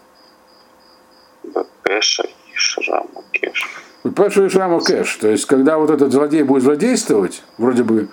Пеша 1.83 2.23
и 2.23 2.55
Шраму 2.55 3.23
Кеш. 3.31 3.67
Пеша 4.15 4.45
и 4.45 4.49
Шраму 4.49 4.79
Кэш. 4.79 5.15
То 5.15 5.29
есть, 5.29 5.45
когда 5.45 5.77
вот 5.77 5.89
этот 5.89 6.11
злодей 6.11 6.43
будет 6.43 6.63
злодействовать, 6.63 7.43
вроде 7.57 7.83
бы 7.83 8.09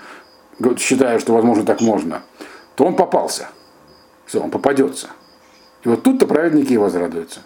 считая, 0.78 1.18
что 1.18 1.34
возможно 1.34 1.64
так 1.64 1.80
можно, 1.80 2.22
то 2.76 2.84
он 2.84 2.96
попался. 2.96 3.48
Все, 4.26 4.40
он 4.40 4.50
попадется. 4.50 5.08
И 5.84 5.88
вот 5.88 6.02
тут-то 6.02 6.26
праведники 6.26 6.72
и 6.72 6.78
возрадуются. 6.78 7.40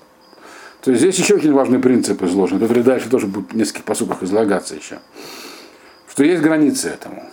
То 0.81 0.93
есть 0.93 1.03
здесь 1.03 1.19
еще 1.19 1.35
очень 1.35 1.53
важный 1.53 1.81
принцип 1.81 2.23
изложен, 2.23 2.61
который 2.61 2.85
дальше 2.85 3.11
тоже 3.11 3.27
будет 3.27 3.53
в 3.53 3.57
нескольких 3.57 3.85
посуках 3.85 4.23
излагаться 4.23 4.77
еще. 4.77 5.01
Что 6.09 6.23
есть 6.23 6.41
границы 6.41 6.89
этому. 6.89 7.25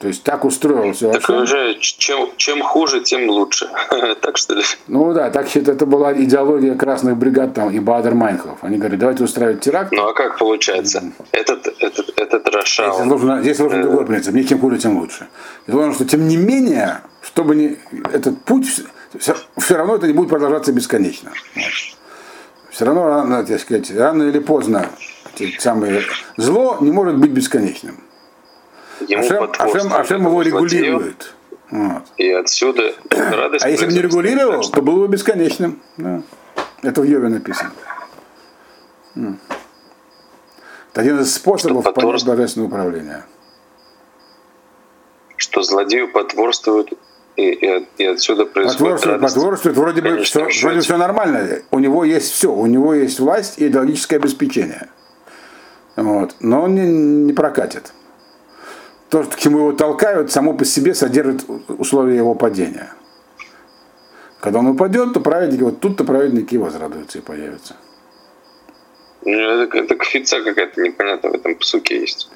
То 0.00 0.08
есть 0.08 0.22
так 0.22 0.46
устроил 0.46 0.94
все. 0.94 1.12
Так 1.12 1.28
уже 1.28 1.76
чем, 1.78 2.30
чем 2.38 2.62
хуже, 2.62 3.00
тем 3.00 3.28
лучше. 3.28 3.68
так 4.22 4.38
что 4.38 4.54
ли? 4.54 4.62
Ну 4.88 5.12
да, 5.12 5.30
так 5.30 5.46
что 5.46 5.58
это 5.58 5.84
была 5.84 6.14
идеология 6.14 6.74
красных 6.74 7.18
бригад 7.18 7.52
там 7.52 7.68
и 7.68 7.78
Бадер 7.80 8.14
Майнхов. 8.14 8.64
Они 8.64 8.78
говорят, 8.78 8.98
давайте 8.98 9.24
устраивать 9.24 9.60
теракт. 9.60 9.92
Ну 9.92 10.08
а 10.08 10.14
как 10.14 10.38
получается? 10.38 11.02
Этот, 11.32 11.66
этот, 11.78 12.18
этот 12.18 12.48
Раша... 12.48 12.90
Здесь 12.94 13.04
нужно, 13.04 13.42
здесь 13.42 13.58
нужно 13.58 13.82
другой 13.82 14.06
принцип. 14.06 14.32
Не 14.32 14.46
чем 14.46 14.58
хуже, 14.60 14.78
тем 14.78 14.96
лучше. 14.96 15.28
И 15.66 15.70
главное, 15.70 15.94
что 15.94 16.06
тем 16.06 16.26
не 16.26 16.38
менее, 16.38 17.02
чтобы 17.20 17.54
не, 17.54 17.76
этот 18.10 18.42
путь, 18.44 18.68
все, 19.18 19.36
все 19.58 19.76
равно 19.76 19.96
это 19.96 20.06
не 20.06 20.14
будет 20.14 20.30
продолжаться 20.30 20.72
бесконечно. 20.72 21.30
Все 22.70 22.86
равно, 22.86 23.06
рано, 23.06 23.44
так 23.44 23.60
сказать, 23.60 23.94
рано 23.94 24.22
или 24.22 24.38
поздно 24.38 24.86
самое 25.58 26.00
зло 26.38 26.78
не 26.80 26.90
может 26.90 27.18
быть 27.18 27.32
бесконечным. 27.32 28.00
Ему 29.08 29.22
Ашем, 29.22 29.50
Ашем, 29.58 29.92
Ашем 29.92 30.26
его 30.26 30.42
регулирует. 30.42 31.34
Вот. 31.70 32.02
И 32.16 32.30
отсюда 32.30 32.94
радость. 33.10 33.64
А 33.64 33.68
если 33.68 33.86
бы 33.86 33.92
не 33.92 34.02
регулировал, 34.02 34.62
то 34.62 34.82
было 34.82 35.06
бы 35.06 35.12
бесконечным. 35.12 35.80
Да. 35.96 36.22
Это 36.82 37.00
в 37.00 37.04
Йове 37.04 37.28
написано. 37.28 37.72
Это 39.14 41.00
один 41.00 41.20
из 41.20 41.32
способов 41.34 41.84
Что 41.84 41.92
понять 41.92 42.24
божественное 42.24 42.66
управление. 42.66 43.24
Что 45.36 45.62
злодею 45.62 46.10
потворствуют, 46.12 46.92
и, 47.36 47.50
и, 47.50 47.86
и 47.98 48.04
отсюда 48.04 48.44
происходит 48.44 48.78
Потворствует, 48.78 49.16
радость. 49.16 49.34
потворствует, 49.34 49.76
вроде 49.76 50.02
бы 50.02 50.22
все, 50.22 50.48
вроде 50.62 50.80
все 50.80 50.96
нормально. 50.96 51.62
У 51.70 51.78
него 51.78 52.04
есть 52.04 52.32
все. 52.32 52.52
У 52.52 52.66
него 52.66 52.94
есть 52.94 53.20
власть 53.20 53.58
и 53.58 53.68
идеологическое 53.68 54.18
обеспечение. 54.18 54.88
Вот. 55.96 56.34
Но 56.40 56.62
он 56.62 56.74
не, 56.74 56.86
не 57.26 57.32
прокатит. 57.32 57.92
То, 59.10 59.24
к 59.24 59.36
чему 59.36 59.58
его 59.58 59.72
толкают, 59.72 60.30
само 60.30 60.54
по 60.54 60.64
себе 60.64 60.94
содержит 60.94 61.44
условия 61.68 62.16
его 62.16 62.34
падения. 62.34 62.92
Когда 64.40 64.60
он 64.60 64.68
упадет, 64.68 65.12
то 65.12 65.20
праведники, 65.20 65.62
вот 65.62 65.80
тут-то 65.80 66.04
праведники 66.04 66.54
и 66.54 66.58
возрадуются 66.58 67.18
и 67.18 67.20
появятся. 67.20 67.76
Ну, 69.24 69.32
Это, 69.32 69.76
это 69.78 69.96
кфица 69.96 70.40
какая-то 70.42 70.80
непонятная 70.80 71.32
в 71.32 71.34
этом 71.34 71.56
псуке 71.56 72.00
есть. 72.00 72.30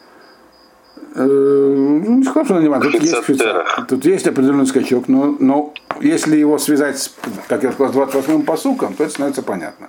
Э, 1.14 1.25
Ну, 1.25 2.16
не 2.16 2.25
сказал, 2.25 2.45
что 2.45 2.57
она. 2.57 2.81
Тут 2.81 2.95
есть, 2.95 3.14
Фицатера. 3.25 3.64
фица- 3.64 3.87
тут 3.88 4.04
есть 4.04 4.26
определенный 4.26 4.66
скачок, 4.66 5.09
но, 5.09 5.37
но 5.38 5.73
если 6.00 6.37
его 6.37 6.59
связать, 6.59 6.99
с, 6.99 7.14
как 7.49 7.62
я 7.62 7.73
сказал, 7.73 7.93
с 8.09 8.14
28-м 8.14 8.43
посуком, 8.43 8.95
то 8.95 9.04
это 9.04 9.12
становится 9.12 9.43
понятно. 9.43 9.88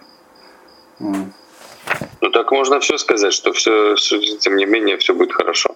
Ну 1.00 2.30
так 2.32 2.51
можно 2.51 2.80
все 2.80 2.98
сказать, 2.98 3.34
что 3.34 3.51
все, 3.54 3.96
тем 4.39 4.56
не 4.56 4.65
менее, 4.65 4.98
все 4.98 5.13
будет 5.13 5.34
хорошо. 5.34 5.75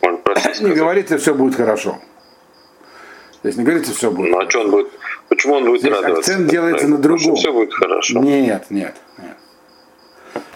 Так 0.00 0.10
можно 0.10 0.22
просто 0.22 0.48
Не 0.48 0.54
сказать. 0.54 0.76
говорится, 0.78 1.18
все 1.18 1.34
будет 1.34 1.54
хорошо. 1.54 1.98
Здесь 3.42 3.56
не 3.56 3.64
говорится, 3.64 3.92
все 3.92 4.10
будет. 4.10 4.30
Ну 4.30 4.38
а 4.40 4.50
что 4.50 4.60
он 4.60 4.70
будет? 4.70 4.88
Почему 5.28 5.54
он 5.54 5.64
будет 5.66 5.80
Здесь 5.80 5.92
радоваться? 5.92 6.18
акцент 6.32 6.50
делается 6.50 6.88
на 6.88 6.96
Потому 6.96 7.18
что 7.18 7.26
другом. 7.26 7.40
Все 7.40 7.52
будет 7.52 7.74
хорошо. 7.74 8.18
Нет, 8.20 8.70
нет, 8.70 8.96
нет. 9.18 9.36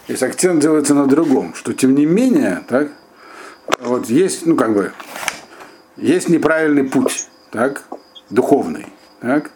Здесь 0.08 0.22
акцент 0.22 0.60
делается 0.60 0.94
на 0.94 1.06
другом, 1.06 1.54
что 1.54 1.72
тем 1.72 1.94
не 1.94 2.04
менее, 2.06 2.64
так, 2.68 2.88
вот 3.80 4.06
есть, 4.06 4.44
ну 4.46 4.56
как 4.56 4.74
бы, 4.74 4.92
есть 5.96 6.28
неправильный 6.28 6.82
путь, 6.84 7.28
так, 7.52 7.84
духовный, 8.28 8.86
так, 9.20 9.52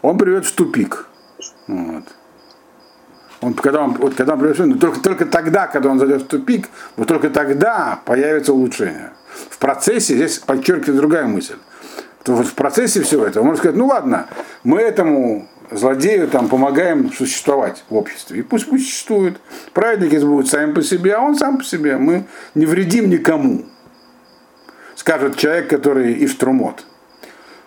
он 0.00 0.16
приведет 0.16 0.46
в 0.46 0.52
тупик. 0.54 1.06
Вот. 1.66 2.04
Он, 3.44 3.52
когда 3.52 3.82
он, 3.82 3.92
вот, 3.92 4.14
когда 4.14 4.32
он 4.32 4.40
в 4.40 4.54
тупик, 4.54 4.66
но 4.66 4.78
только, 4.78 5.00
только 5.00 5.26
тогда, 5.26 5.66
когда 5.66 5.90
он 5.90 5.98
зайдет 5.98 6.22
в 6.22 6.26
тупик, 6.26 6.70
вот 6.96 7.08
только 7.08 7.28
тогда 7.28 8.00
появится 8.06 8.54
улучшение. 8.54 9.10
В 9.50 9.58
процессе, 9.58 10.14
здесь 10.14 10.38
подчеркивает 10.38 10.96
другая 10.96 11.26
мысль, 11.26 11.56
то 12.22 12.32
вот 12.32 12.46
в 12.46 12.54
процессе 12.54 13.02
всего 13.02 13.26
этого 13.26 13.44
можно 13.44 13.58
сказать, 13.58 13.76
ну 13.76 13.86
ладно, 13.86 14.28
мы 14.62 14.80
этому 14.80 15.46
злодею 15.70 16.28
там 16.28 16.48
помогаем 16.48 17.12
существовать 17.12 17.84
в 17.90 17.94
обществе. 17.94 18.38
И 18.38 18.42
пусть 18.42 18.66
пусть 18.66 18.86
существует. 18.86 19.36
Праведники 19.74 20.16
будут 20.24 20.48
сами 20.48 20.72
по 20.72 20.82
себе, 20.82 21.14
а 21.14 21.20
он 21.20 21.34
сам 21.34 21.58
по 21.58 21.64
себе. 21.64 21.98
Мы 21.98 22.24
не 22.54 22.64
вредим 22.64 23.10
никому. 23.10 23.66
Скажет 24.94 25.36
человек, 25.36 25.68
который 25.68 26.24
Иштрумот. 26.24 26.86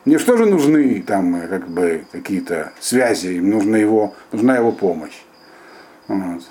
Мне 0.06 0.17
что 0.17 0.38
же 0.38 0.45
нужны 0.45 1.04
там 1.06 1.36
э, 1.36 1.47
как 1.47 1.67
бы 1.67 2.06
какие-то 2.12 2.71
связи, 2.80 3.28
им 3.28 3.49
нужна 3.49 3.78
его, 3.78 4.15
нужна 4.32 4.56
его 4.56 4.71
помощь. 4.71 5.21
Вот. 6.08 6.41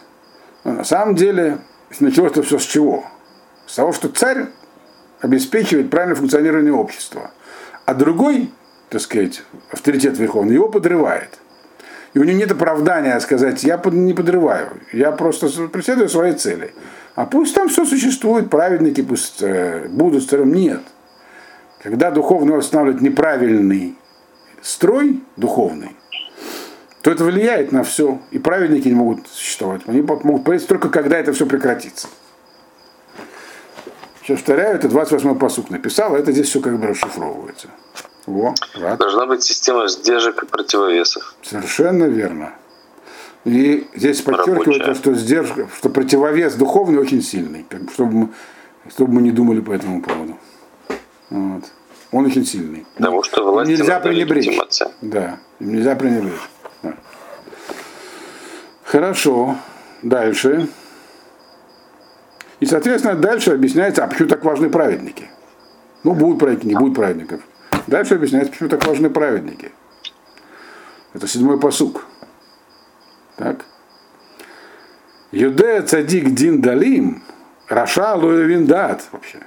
Но 0.64 0.72
на 0.72 0.84
самом 0.84 1.14
деле 1.14 1.58
началось 2.00 2.32
это 2.32 2.42
все 2.42 2.58
с 2.58 2.64
чего? 2.64 3.04
С 3.66 3.76
того, 3.76 3.92
что 3.92 4.08
царь 4.08 4.46
обеспечивает 5.20 5.90
правильное 5.90 6.16
функционирование 6.16 6.72
общества. 6.72 7.30
А 7.84 7.94
другой, 7.94 8.50
так 8.90 9.00
сказать, 9.00 9.42
авторитет 9.70 10.18
верховный, 10.18 10.54
его 10.54 10.68
подрывает. 10.68 11.38
И 12.14 12.18
у 12.18 12.24
него 12.24 12.38
нет 12.38 12.52
оправдания 12.52 13.18
сказать, 13.20 13.62
я 13.64 13.80
не 13.92 14.14
подрываю, 14.14 14.80
я 14.92 15.12
просто 15.12 15.48
преследую 15.68 16.08
свои 16.08 16.32
цели. 16.32 16.72
А 17.14 17.26
пусть 17.26 17.54
там 17.54 17.68
все 17.68 17.84
существует, 17.84 18.50
праведники 18.50 19.02
пусть 19.02 19.42
э, 19.42 19.88
будут 19.88 20.28
царем. 20.28 20.52
Нет. 20.52 20.82
Когда 21.82 22.10
духовный 22.10 22.56
восстанавливает 22.56 23.02
неправильный 23.02 23.96
строй 24.60 25.22
духовный, 25.36 25.95
то 27.06 27.12
это 27.12 27.22
влияет 27.22 27.70
на 27.70 27.84
все. 27.84 28.18
И 28.32 28.40
праведники 28.40 28.88
не 28.88 28.96
могут 28.96 29.28
существовать. 29.28 29.82
Они 29.86 30.02
могут 30.02 30.42
появиться 30.42 30.66
только 30.66 30.88
когда 30.88 31.16
это 31.16 31.32
все 31.32 31.46
прекратится. 31.46 32.08
Сейчас 34.20 34.38
повторяю, 34.38 34.74
это 34.74 34.88
28-й 34.88 35.38
посук 35.38 35.70
написал, 35.70 36.16
а 36.16 36.18
это 36.18 36.32
здесь 36.32 36.48
все 36.48 36.60
как 36.60 36.80
бы 36.80 36.88
расшифровывается. 36.88 37.68
Во, 38.26 38.56
рад. 38.74 38.98
Должна 38.98 39.26
быть 39.26 39.44
система 39.44 39.86
сдержек 39.86 40.42
и 40.42 40.46
противовесов. 40.46 41.36
Совершенно 41.42 42.06
верно. 42.06 42.54
И 43.44 43.86
здесь 43.94 44.22
подчеркивается, 44.22 44.96
что 44.96 45.14
сдержка, 45.14 45.68
что 45.78 45.90
противовес 45.90 46.54
духовный 46.54 46.98
очень 46.98 47.22
сильный, 47.22 47.64
как 47.68 47.82
бы, 47.82 47.92
чтобы, 47.92 48.12
мы, 48.12 48.28
чтобы 48.90 49.12
мы 49.12 49.22
не 49.22 49.30
думали 49.30 49.60
по 49.60 49.70
этому 49.70 50.02
поводу. 50.02 50.36
Вот. 51.30 51.62
Он 52.10 52.26
очень 52.26 52.44
сильный. 52.44 52.84
Потому 52.96 53.22
что 53.22 53.44
власти 53.44 53.70
Нельзя 53.70 54.00
пренебречь. 54.00 54.58
Да, 55.02 55.38
нельзя 55.60 55.94
пренебречь. 55.94 56.34
Хорошо. 58.84 59.56
Дальше. 60.02 60.68
И, 62.60 62.66
соответственно, 62.66 63.14
дальше 63.14 63.52
объясняется, 63.52 64.04
а 64.04 64.06
почему 64.06 64.28
так 64.28 64.44
важны 64.44 64.70
праведники. 64.70 65.28
Ну, 66.04 66.14
будут 66.14 66.38
праведники, 66.38 66.68
не 66.68 66.74
будет 66.74 66.94
праведников. 66.94 67.40
Дальше 67.86 68.14
объясняется, 68.14 68.52
почему 68.52 68.68
так 68.68 68.86
важны 68.86 69.10
праведники. 69.10 69.72
Это 71.12 71.26
седьмой 71.26 71.58
посук. 71.58 72.06
Так. 73.36 73.64
Юдея 75.32 75.82
цадик 75.82 76.30
дин 76.30 76.60
далим, 76.62 77.22
раша 77.68 78.14
лоевин 78.14 78.66
дат 78.66 79.08
вообще. 79.12 79.40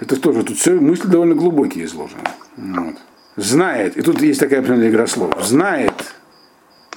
Это 0.00 0.20
тоже, 0.20 0.44
тут 0.44 0.56
все 0.56 0.74
мысли 0.74 1.08
довольно 1.08 1.34
глубокие 1.34 1.84
изложены. 1.84 2.22
Вот. 2.56 2.96
Знает, 3.38 3.96
и 3.96 4.02
тут 4.02 4.20
есть 4.20 4.40
такая 4.40 4.58
определенная 4.58 4.90
игра 4.90 5.06
слов, 5.06 5.32
знает 5.40 5.94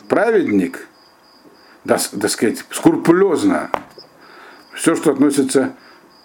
праведник, 0.07 0.87
да, 1.83 1.99
так 2.19 2.31
сказать, 2.31 2.65
скрупулезно 2.71 3.69
все, 4.73 4.95
что 4.95 5.11
относится 5.11 5.75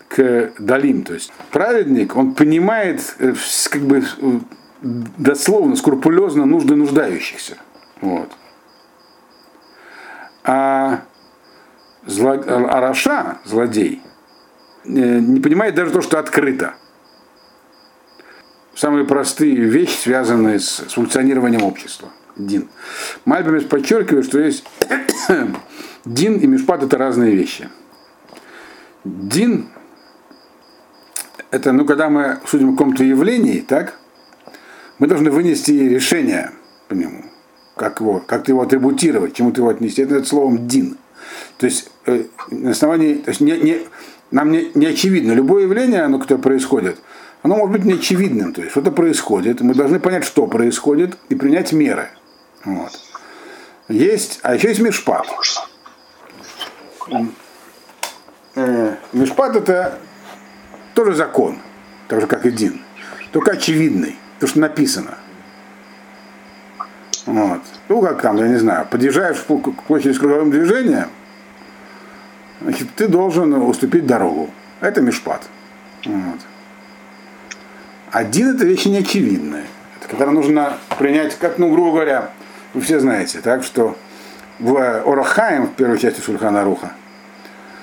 к 0.09 0.55
далим. 0.59 1.03
То 1.03 1.13
есть 1.13 1.31
праведник, 1.51 2.17
он 2.17 2.33
понимает 2.33 3.15
э, 3.19 3.35
как 3.71 3.83
бы 3.83 4.05
дословно, 4.81 5.77
скрупулезно 5.77 6.47
нужды 6.47 6.77
нуждающихся. 6.77 7.59
Вот. 8.01 8.33
А, 10.45 11.03
зло, 12.07 12.43
а 12.47 12.81
Раша, 12.81 13.37
злодей, 13.45 14.01
э, 14.87 14.89
не 14.89 15.41
понимает 15.41 15.75
даже 15.75 15.91
то, 15.91 16.01
что 16.01 16.19
открыто. 16.19 16.73
Самые 18.77 19.07
простые 19.07 19.57
вещи, 19.57 19.97
связанные 19.97 20.61
с, 20.61 20.85
с 20.87 20.93
функционированием 20.93 21.65
общества. 21.65 22.11
Дин. 22.37 22.69
Мальбимес 23.25 23.65
подчеркивает, 23.65 24.27
что 24.27 24.39
есть 24.39 24.65
Дин 26.05 26.37
и 26.37 26.47
Мишпат 26.47 26.83
это 26.83 26.99
разные 26.99 27.35
вещи. 27.35 27.71
Дин 29.03 29.71
это, 31.51 31.73
ну, 31.73 31.87
когда 31.87 32.11
мы 32.11 32.39
судим 32.47 32.71
о 32.71 32.73
каком-то 32.73 33.03
явлении, 33.03 33.61
так, 33.61 33.99
мы 34.99 35.07
должны 35.07 35.31
вынести 35.31 35.71
решение 35.71 36.51
по 36.89 36.93
нему, 36.93 37.25
как 37.77 38.01
его, 38.01 38.21
как 38.21 38.49
его 38.49 38.61
атрибутировать, 38.61 39.33
чему 39.35 39.53
ты 39.53 39.63
его 39.63 39.71
отнести. 39.71 40.03
Это, 40.03 40.17
это 40.17 40.29
словом 40.29 40.69
дин. 40.69 40.99
То 41.57 41.65
есть 41.65 41.91
э, 42.05 42.25
на 42.51 42.73
основании, 42.73 43.15
то 43.15 43.31
есть 43.31 43.41
не, 43.41 43.53
не, 43.53 43.79
нам 44.31 44.51
не, 44.51 44.71
не 44.75 44.87
очевидно. 44.87 45.33
Любое 45.33 45.63
явление, 45.63 46.03
оно, 46.03 46.19
которое 46.19 46.43
происходит, 46.43 46.99
оно 47.47 47.55
может 47.57 47.73
быть 47.73 47.85
неочевидным. 47.85 48.53
То 48.53 48.61
есть 48.61 48.73
что-то 48.73 48.91
происходит, 48.91 49.61
мы 49.61 49.73
должны 49.73 50.01
понять, 50.01 50.25
что 50.25 50.49
происходит, 50.49 51.17
и 51.29 51.37
принять 51.37 51.73
меры. 51.73 52.09
Вот. 52.65 52.91
Есть, 53.89 54.41
а 54.43 54.57
еще 54.57 54.69
есть 54.69 54.81
мешпат. 54.81 55.27
Э, 58.57 58.97
Мишпат 59.13 59.55
это 59.55 59.99
Тоже 60.95 61.15
закон, 61.15 61.59
так 62.09 62.21
же 62.21 62.27
как 62.27 62.47
и 62.47 62.51
Дин. 62.51 62.81
Только 63.31 63.53
очевидный, 63.53 64.17
то, 64.41 64.49
что 64.49 64.59
написано. 64.59 65.17
Вот. 67.27 67.61
Ну, 67.89 68.03
как 68.03 68.23
там, 68.23 68.39
я 68.39 68.49
не 68.49 68.57
знаю, 68.57 68.89
подъезжаешь 68.91 69.37
к 69.37 69.83
площади 69.87 70.15
с 70.15 70.19
круговым 70.19 70.51
движением, 70.51 71.11
значит, 72.61 72.89
ты 72.97 73.07
должен 73.07 73.53
уступить 73.53 74.05
дорогу. 74.05 74.51
Это 74.81 75.01
мешпат. 75.01 75.43
Вот. 76.05 76.41
Один 78.17 78.55
это 78.55 78.65
вещи 78.65 78.89
неочевидные. 78.89 79.67
Это 79.99 80.09
когда 80.09 80.31
нужно 80.31 80.79
принять, 80.99 81.37
как, 81.39 81.59
ну, 81.59 81.71
грубо 81.71 81.91
говоря, 81.91 82.31
вы 82.73 82.81
все 82.81 82.99
знаете, 82.99 83.43
так 83.43 83.63
что 83.63 83.95
в 84.59 84.79
Орахаем, 84.79 85.67
в 85.67 85.75
первой 85.75 85.99
части 85.99 86.23
Шульхана 86.23 86.65
Руха, 86.65 86.93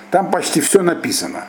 там 0.09 0.31
почти 0.31 0.59
все 0.59 0.81
написано. 0.81 1.45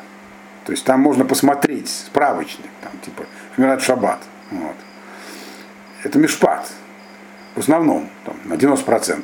То 0.66 0.72
есть 0.72 0.84
там 0.84 1.00
можно 1.00 1.24
посмотреть, 1.24 1.88
справочник, 1.88 2.68
там, 2.82 2.92
типа 3.00 3.24
Шмират 3.54 3.80
Шаббат. 3.80 4.18
Вот. 4.50 4.76
Это 6.02 6.18
мешпат. 6.18 6.70
В 7.54 7.60
основном, 7.60 8.10
там, 8.26 8.36
на 8.44 8.52
90%. 8.52 9.22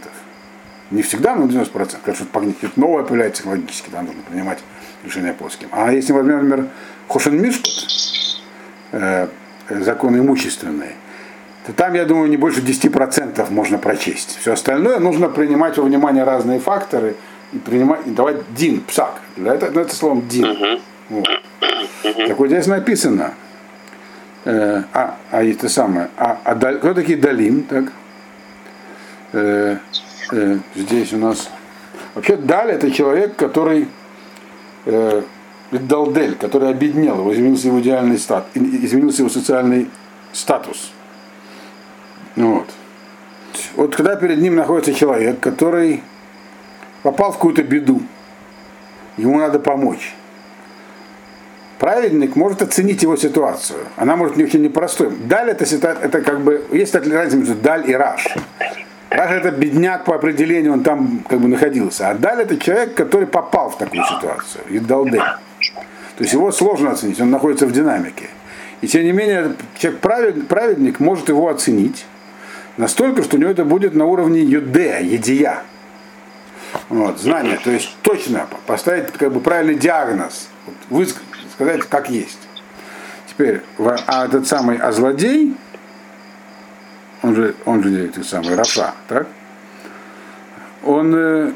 Не 0.91 1.03
всегда, 1.03 1.37
но 1.37 1.45
на 1.45 1.51
90%. 1.51 1.97
Когда 2.03 2.15
что-то 2.15 2.41
новое 2.77 3.05
появляется 3.05 3.47
логически, 3.47 3.91
там 3.91 4.07
нужно 4.07 4.23
принимать 4.23 4.61
решение 5.05 5.35
плоским. 5.35 5.69
А 5.73 5.93
если 5.93 6.15
возьмем, 6.15 6.49
например, 6.49 6.71
Хошен 7.09 7.39
Мишпат, 7.39 7.91
э, 8.93 9.29
законы 9.71 10.19
имущественные, 10.19 10.93
то 11.67 11.73
там, 11.73 11.95
я 11.95 12.05
думаю, 12.05 12.29
не 12.29 12.37
больше 12.37 12.61
10% 12.61 13.51
можно 13.51 13.79
прочесть. 13.79 14.39
Все 14.41 14.53
остальное 14.53 14.99
нужно 14.99 15.29
принимать 15.29 15.77
во 15.77 15.85
внимание 15.85 16.25
разные 16.25 16.59
факторы 16.59 17.17
и 17.53 17.59
принимать, 17.59 18.07
и 18.07 18.11
давать 18.11 18.55
дин, 18.55 18.81
псак. 18.81 19.21
Для 19.37 19.55
этого, 19.55 19.81
это 19.81 19.95
словом 19.95 20.27
дин. 20.29 20.45
Uh-huh. 20.45 20.81
Вот. 21.11 21.29
Uh-huh. 22.03 22.29
Так 22.29 22.39
вот 22.39 22.47
здесь 22.49 22.67
написано, 22.67 23.35
э, 24.45 24.83
а, 24.93 25.17
а 25.31 25.45
это 25.45 25.69
самое, 25.69 26.09
а, 26.17 26.39
а 26.45 26.55
кто 26.55 26.95
такие 26.95 27.19
далим, 27.19 27.63
так? 27.65 27.93
Э, 29.33 29.77
э, 30.33 30.59
здесь 30.75 31.13
у 31.13 31.19
нас, 31.19 31.51
вообще 32.15 32.37
даль 32.37 32.71
это 32.71 32.91
человек, 32.91 33.37
который 33.37 33.87
э, 34.87 35.23
Далдель, 35.71 36.35
который 36.35 36.69
обеднел, 36.69 37.21
его 37.21 37.33
изменился 37.33 37.69
его 37.69 37.81
идеальный 37.81 38.19
стат, 38.19 38.47
изменился 38.55 39.23
его 39.23 39.31
социальный 39.31 39.89
статус. 40.33 40.93
Вот. 42.37 42.67
Вот 43.77 43.95
когда 43.95 44.17
перед 44.17 44.39
ним 44.39 44.57
находится 44.57 44.93
человек, 44.93 45.41
который 45.41 46.03
попал 47.03 47.31
в 47.33 47.35
какую-то 47.35 47.63
беду, 47.63 48.03
ему 49.17 49.39
надо 49.39 49.59
помочь. 49.59 50.15
Праведник 51.79 52.37
может 52.37 52.61
оценить 52.63 53.03
его 53.03 53.17
ситуацию. 53.17 53.81
Она 53.97 54.17
может 54.17 54.37
не 54.37 54.45
очень 54.45 54.61
непростой. 54.61 55.11
Даль 55.11 55.51
это, 55.51 55.65
это 55.65 56.21
как 56.21 56.41
бы, 56.41 56.67
есть 56.73 56.95
разница 56.95 57.37
между 57.37 57.55
даль 57.55 57.89
и 57.89 57.95
раш. 57.95 58.29
Раш 59.09 59.31
это 59.31 59.51
бедняк 59.51 60.05
по 60.05 60.15
определению, 60.15 60.75
он 60.75 60.83
там 60.83 61.25
как 61.29 61.41
бы 61.41 61.49
находился. 61.49 62.11
А 62.11 62.15
даль 62.15 62.43
это 62.43 62.59
человек, 62.59 62.95
который 62.95 63.27
попал 63.27 63.71
в 63.71 63.79
такую 63.79 64.05
ситуацию. 64.05 64.65
И. 64.69 64.79
То 66.21 66.25
есть 66.25 66.35
его 66.35 66.53
сложно 66.53 66.91
оценить, 66.91 67.19
он 67.19 67.31
находится 67.31 67.67
в 67.67 67.73
динамике. 67.73 68.29
И 68.83 68.87
тем 68.87 69.05
не 69.05 69.13
менее, 69.13 69.55
человек 69.79 70.03
правед, 70.03 70.49
праведник 70.49 71.01
может 71.01 71.31
его 71.31 71.49
оценить 71.49 72.05
настолько, 72.77 73.23
что 73.23 73.39
у 73.39 73.41
него 73.41 73.51
это 73.51 73.65
будет 73.65 73.95
на 73.95 74.05
уровне 74.05 74.43
юдея, 74.43 75.01
едия. 75.01 75.63
Вот, 76.91 77.19
знание, 77.19 77.59
то 77.65 77.71
есть 77.71 77.97
точно 78.03 78.47
поставить 78.67 79.11
как 79.13 79.33
бы 79.33 79.41
правильный 79.41 79.77
диагноз, 79.77 80.51
вот, 80.91 81.09
сказать 81.55 81.85
как 81.89 82.11
есть. 82.11 82.39
Теперь, 83.27 83.63
а 83.79 84.27
этот 84.27 84.47
самый, 84.47 84.77
а 84.77 84.93
злодей, 84.93 85.57
он 87.23 87.35
же, 87.35 87.55
он 87.65 87.83
же 87.83 88.09
этот 88.09 88.27
самый 88.27 88.57
Рафа, 88.57 88.93
так? 89.09 89.27
Он, 90.85 91.15
э, 91.15 91.53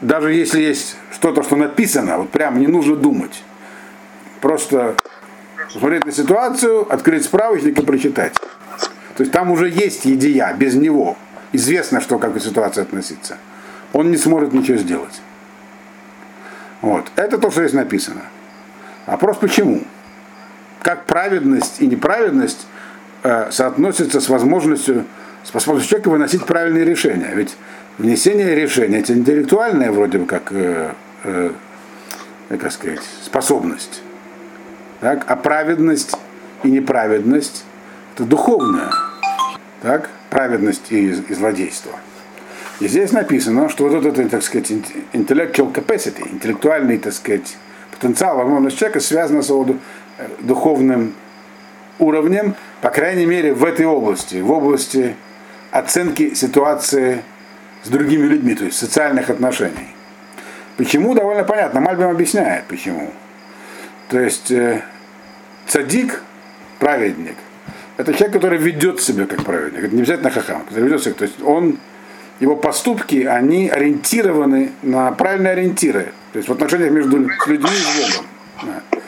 даже 0.00 0.32
если 0.32 0.60
есть 0.60 0.96
что-то, 1.12 1.44
что 1.44 1.54
написано, 1.54 2.18
вот 2.18 2.30
прямо 2.30 2.58
не 2.58 2.66
нужно 2.66 2.96
думать, 2.96 3.44
просто 4.40 4.96
посмотреть 5.72 6.06
на 6.06 6.12
ситуацию, 6.12 6.92
открыть 6.92 7.24
справочник 7.24 7.78
и 7.78 7.82
прочитать. 7.82 8.34
То 9.18 9.22
есть 9.22 9.32
там 9.32 9.50
уже 9.50 9.68
есть 9.68 10.04
едия, 10.04 10.54
без 10.56 10.74
него. 10.74 11.16
Известно, 11.52 12.00
что 12.00 12.18
как 12.18 12.34
к 12.34 12.40
ситуации 12.40 12.82
относиться. 12.82 13.36
Он 13.92 14.10
не 14.10 14.16
сможет 14.16 14.52
ничего 14.52 14.78
сделать. 14.78 15.20
Вот. 16.82 17.10
Это 17.16 17.38
то, 17.38 17.50
что 17.50 17.62
здесь 17.62 17.74
написано. 17.74 18.22
Вопрос 19.06 19.38
почему? 19.38 19.82
Как 20.82 21.06
праведность 21.06 21.80
и 21.80 21.86
неправедность 21.86 22.66
э, 23.22 23.50
соотносятся 23.50 24.20
с 24.20 24.28
возможностью, 24.28 25.04
способностью 25.42 25.90
человека 25.90 26.10
выносить 26.10 26.44
правильные 26.44 26.84
решения. 26.84 27.32
Ведь 27.34 27.56
внесение 27.96 28.54
решения 28.54 29.00
это 29.00 29.14
интеллектуальная 29.14 29.90
вроде 29.90 30.18
бы 30.18 30.26
как, 30.26 30.52
э, 30.52 30.92
э, 31.24 31.52
как 32.50 32.70
сказать, 32.70 33.00
способность. 33.22 34.02
Так? 35.00 35.24
А 35.26 35.36
праведность 35.36 36.16
и 36.62 36.70
неправедность 36.70 37.64
это 38.14 38.24
духовная. 38.24 38.90
Так? 39.82 40.10
Праведность 40.30 40.90
и, 40.90 41.10
и 41.10 41.34
злодейство. 41.34 41.92
И 42.80 42.88
здесь 42.88 43.12
написано, 43.12 43.68
что 43.68 43.88
вот 43.88 44.04
этот, 44.04 44.30
так 44.30 44.42
сказать, 44.42 44.70
intellectual 45.12 45.72
capacity, 45.72 46.32
интеллектуальный, 46.32 46.98
так 46.98 47.12
сказать, 47.12 47.56
потенциал, 47.90 48.36
возможность 48.36 48.78
человека 48.78 49.00
связана 49.00 49.42
с 49.42 49.48
его 49.48 49.66
э, 50.18 50.28
духовным 50.40 51.14
уровнем, 51.98 52.54
по 52.80 52.90
крайней 52.90 53.26
мере, 53.26 53.52
в 53.52 53.64
этой 53.64 53.86
области, 53.86 54.36
в 54.40 54.50
области 54.52 55.16
оценки 55.72 56.34
ситуации 56.34 57.22
с 57.82 57.88
другими 57.88 58.26
людьми, 58.26 58.54
то 58.54 58.64
есть 58.64 58.78
социальных 58.78 59.30
отношений. 59.30 59.94
Почему, 60.76 61.14
довольно 61.14 61.42
понятно. 61.42 61.80
Мальбим 61.80 62.08
объясняет, 62.08 62.64
почему. 62.68 63.10
То 64.08 64.18
есть 64.18 64.50
э, 64.50 64.82
цадик, 65.66 66.22
праведник, 66.78 67.36
это 67.98 68.14
человек, 68.14 68.32
который 68.32 68.58
ведет 68.58 69.00
себя 69.00 69.26
как 69.26 69.44
праведник. 69.44 69.84
Это 69.84 69.94
не 69.94 70.00
обязательно 70.00 70.30
хахам, 70.30 70.64
который 70.64 70.84
ведет 70.84 71.02
себя. 71.02 71.14
То 71.14 71.24
есть 71.24 71.42
он, 71.42 71.78
его 72.40 72.56
поступки, 72.56 73.24
они 73.24 73.68
ориентированы 73.68 74.72
на 74.82 75.12
правильные 75.12 75.52
ориентиры. 75.52 76.12
То 76.32 76.38
есть 76.38 76.48
в 76.48 76.52
отношениях 76.52 76.92
между 76.92 77.18
людьми 77.18 77.30
и 77.48 77.58
Богом. 77.58 78.26
Да. 78.62 79.00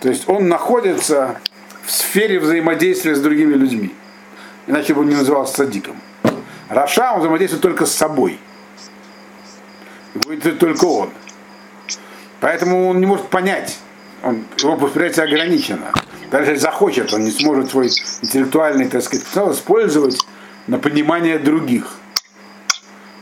То 0.00 0.08
есть 0.08 0.28
он 0.28 0.48
находится 0.48 1.40
в 1.84 1.90
сфере 1.90 2.38
взаимодействия 2.38 3.14
с 3.14 3.20
другими 3.20 3.54
людьми. 3.54 3.92
Иначе 4.66 4.94
бы 4.94 5.00
он 5.00 5.08
не 5.08 5.16
назывался 5.16 5.56
садиком. 5.56 5.96
Раша, 6.68 7.14
он 7.14 7.20
взаимодействует 7.20 7.62
только 7.62 7.86
с 7.86 7.92
собой. 7.92 8.38
И 10.14 10.18
будет 10.18 10.58
только 10.58 10.84
он. 10.84 11.10
Поэтому 12.40 12.88
он 12.88 13.00
не 13.00 13.06
может 13.06 13.26
понять, 13.28 13.78
он, 14.22 14.44
его 14.58 14.76
восприятие 14.76 15.24
ограничено. 15.24 15.92
Даже 16.30 16.50
если 16.50 16.62
захочет, 16.62 17.12
он 17.12 17.24
не 17.24 17.30
сможет 17.30 17.70
свой 17.70 17.88
интеллектуальный, 18.22 18.88
так 18.88 19.02
сказать, 19.02 19.24
потенциал 19.24 19.52
использовать 19.52 20.18
на 20.66 20.78
понимание 20.78 21.38
других. 21.38 21.96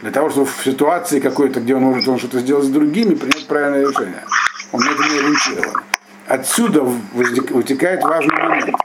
Для 0.02 0.10
того, 0.10 0.30
чтобы 0.30 0.46
в 0.46 0.64
ситуации 0.64 1.20
какой-то, 1.20 1.60
где 1.60 1.74
он 1.74 1.82
может 1.82 2.06
он 2.08 2.18
что-то 2.18 2.40
сделать 2.40 2.66
с 2.66 2.68
другими, 2.68 3.14
принять 3.14 3.46
правильное 3.46 3.88
решение. 3.88 4.24
Он 4.72 4.80
на 4.80 4.90
это 4.90 5.02
не 5.02 5.18
ориентирован. 5.18 5.82
Отсюда 6.26 6.82
вытекает 6.82 8.02
важный 8.02 8.34
момент. 8.34 8.76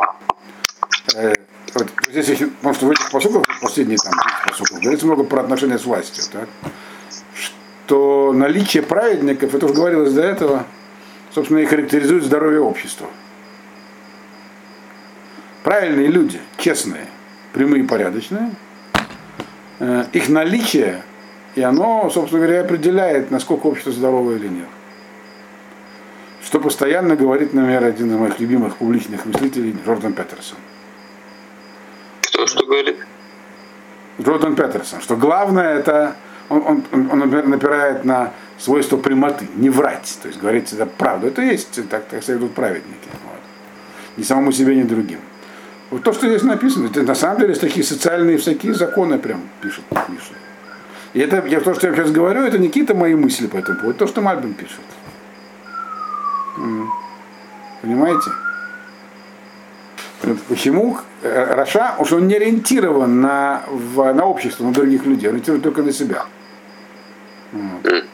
Э, 1.16 1.34
вот 1.74 1.88
здесь 2.10 2.38
потому 2.38 2.74
что 2.76 2.86
в 2.86 2.92
этих 2.92 3.12
посылках, 3.12 3.44
последние 3.62 3.98
там 3.98 4.14
посылках, 4.48 4.80
говорится 4.80 5.06
много 5.06 5.24
про 5.24 5.42
отношения 5.42 5.80
с 5.80 5.86
властью, 5.86 6.24
так? 6.32 6.48
что 7.92 8.32
наличие 8.34 8.84
праведников, 8.84 9.54
это 9.54 9.66
уже 9.66 9.74
говорилось 9.74 10.14
до 10.14 10.22
этого, 10.22 10.66
собственно, 11.34 11.60
и 11.60 11.66
характеризует 11.66 12.24
здоровье 12.24 12.62
общества. 12.62 13.08
Правильные 15.64 16.08
люди, 16.08 16.40
честные, 16.58 17.08
прямые 17.54 17.84
и 17.84 17.88
порядочные, 17.88 18.52
э, 19.80 20.06
их 20.12 20.30
наличие, 20.30 21.04
и 21.56 21.62
оно, 21.62 22.10
собственно 22.10 22.44
говоря, 22.44 22.62
определяет, 22.62 23.32
насколько 23.32 23.68
общество 23.68 23.92
здоровое 23.92 24.38
или 24.38 24.48
нет. 24.48 24.68
Что 26.44 26.60
постоянно 26.60 27.16
говорит, 27.16 27.54
например, 27.54 27.84
один 27.84 28.12
из 28.12 28.20
моих 28.20 28.40
любимых 28.40 28.78
публичных 28.78 29.26
мыслителей 29.26 29.76
Джордан 29.86 30.14
Петерсон. 30.14 30.58
Кто 32.22 32.48
что 32.48 32.66
говорит? 32.66 32.98
Джордан 34.20 34.56
Петерсон, 34.56 35.02
что 35.02 35.16
главное 35.16 35.76
это 35.76 36.16
он, 36.50 36.84
он, 36.92 37.10
он 37.12 37.20
напирает 37.50 38.04
на 38.04 38.34
свойство 38.62 38.98
прямоты, 38.98 39.48
не 39.56 39.70
врать, 39.70 40.20
то 40.22 40.28
есть 40.28 40.40
говорить 40.40 40.72
это 40.72 40.86
правду. 40.86 41.28
Это 41.28 41.42
есть, 41.42 41.90
так, 41.90 42.06
так 42.06 42.24
советуют 42.24 42.54
праведники. 42.54 43.10
Вот. 43.26 43.40
Ни 44.18 44.24
самому 44.24 44.52
себе, 44.52 44.76
ни 44.76 44.84
другим. 44.84 45.20
Вот 45.90 46.04
то, 46.04 46.14
что 46.14 46.28
здесь 46.28 46.44
написано, 46.44 46.88
это 46.88 47.02
на 47.02 47.16
самом 47.16 47.42
деле 47.42 47.56
такие 47.56 47.84
социальные 47.84 48.38
всякие 48.38 48.74
законы 48.74 49.18
прям 49.18 49.42
пишут. 49.62 49.84
пишут. 50.08 50.38
И 51.14 51.20
это, 51.20 51.46
я, 51.48 51.60
то, 51.60 51.74
что 51.74 51.88
я 51.88 51.96
сейчас 51.96 52.12
говорю, 52.12 52.44
это 52.44 52.58
не 52.60 52.68
какие-то 52.68 52.94
мои 52.94 53.16
мысли 53.16 53.48
по 53.48 53.58
этому 53.58 53.80
поводу, 53.80 53.98
то, 53.98 54.08
что 54.08 54.22
Мальбин 54.22 54.54
пишет. 54.54 54.80
Понимаете? 57.82 58.32
Почему 60.48 61.00
э, 61.24 61.56
Раша? 61.56 61.96
Что 62.06 62.18
он 62.18 62.28
не 62.28 62.36
ориентирован 62.36 63.22
на, 63.22 63.64
в- 63.68 64.14
на 64.14 64.26
общество, 64.26 64.64
на 64.64 64.72
других 64.72 65.06
людей, 65.06 65.28
он 65.30 65.36
ориентирован 65.36 65.62
только 65.62 65.82
на 65.82 65.92
себя. 65.92 66.26
Вот. 67.52 68.06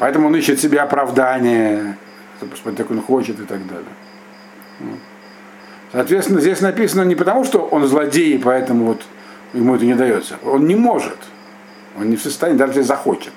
Поэтому 0.00 0.28
он 0.28 0.34
ищет 0.34 0.58
себе 0.58 0.80
оправдание, 0.80 1.98
посмотреть, 2.40 2.78
как 2.78 2.90
он 2.90 3.02
хочет 3.02 3.38
и 3.38 3.44
так 3.44 3.66
далее. 3.66 3.84
Вот. 4.80 4.98
Соответственно, 5.92 6.40
здесь 6.40 6.62
написано 6.62 7.02
не 7.02 7.14
потому, 7.14 7.44
что 7.44 7.58
он 7.58 7.86
злодей, 7.86 8.34
и 8.36 8.38
поэтому 8.38 8.86
вот 8.86 9.02
ему 9.52 9.76
это 9.76 9.84
не 9.84 9.92
дается. 9.92 10.36
Он 10.42 10.66
не 10.66 10.74
может. 10.74 11.18
Он 11.98 12.08
не 12.08 12.16
в 12.16 12.22
состоянии, 12.22 12.58
даже 12.58 12.72
если 12.72 12.82
захочет. 12.82 13.34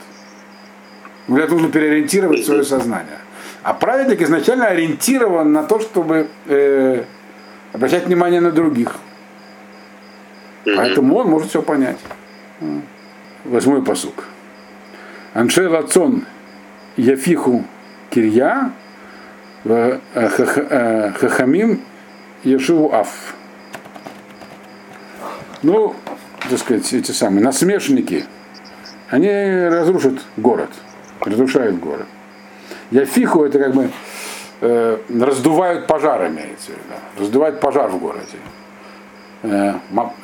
Этого 1.28 1.56
нужно 1.56 1.70
переориентировать 1.70 2.46
свое 2.46 2.64
сознание. 2.64 3.20
А 3.62 3.74
праведник 3.74 4.22
изначально 4.22 4.68
ориентирован 4.68 5.52
на 5.52 5.64
то, 5.64 5.82
чтобы 5.82 6.30
э, 6.46 7.04
обращать 7.74 8.06
внимание 8.06 8.40
на 8.40 8.52
других. 8.52 8.96
Поэтому 10.64 11.18
он 11.18 11.28
может 11.28 11.50
все 11.50 11.62
понять. 11.62 12.00
Восьмой 13.44 13.84
посук. 13.84 14.24
Аншей 15.34 15.68
Лацон 15.68 16.26
Яфиху 16.98 17.64
Кирья 18.10 18.72
э, 19.66 20.00
хах- 20.14 20.68
э, 20.70 21.12
Хахамим 21.14 21.82
Ешиву 22.44 22.94
Аф. 22.94 23.34
Ну, 25.64 25.96
так 26.50 26.60
сказать, 26.60 26.92
эти 26.94 27.12
самые 27.12 27.44
насмешники, 27.44 28.26
они 29.10 29.30
разрушат 29.30 30.20
город, 30.38 30.70
разрушают 31.22 31.80
город. 31.80 32.06
Яфиху 32.92 33.44
это 33.46 33.58
как 33.60 33.74
бы 33.74 33.90
э, 34.62 34.98
раздувают 35.22 35.88
пожар, 35.88 36.28
имеется 36.28 36.68
в 36.68 36.70
виду. 36.70 37.00
Раздувают 37.20 37.60
пожар 37.60 37.90
в 37.90 37.98
городе. 37.98 38.38
Э, 39.44 39.74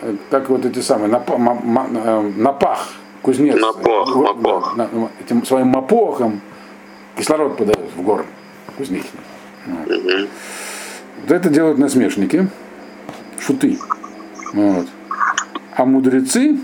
э, 0.02 0.16
как 0.30 0.50
вот 0.50 0.66
эти 0.66 0.80
самые, 0.80 1.10
напа- 1.10 1.38
ма- 1.38 1.60
ма- 1.64 1.88
э, 1.94 2.32
напах, 2.36 2.90
кузнец. 3.22 3.60
Мапох, 3.60 4.16
э, 4.16 4.20
мапох. 4.20 4.74
да, 4.78 4.90
этим 5.22 5.46
своим 5.46 5.68
мапохом 5.68 6.42
кислород 7.20 7.58
подает 7.58 7.92
в 7.96 8.02
город 8.02 8.26
кузнечный. 8.78 9.20
Вот. 9.66 10.30
Вот 11.22 11.32
это 11.32 11.50
делают 11.50 11.78
насмешники, 11.78 12.48
шуты. 13.40 13.78
Вот. 14.54 14.88
А 15.76 15.86
мудрецы, 15.86 16.58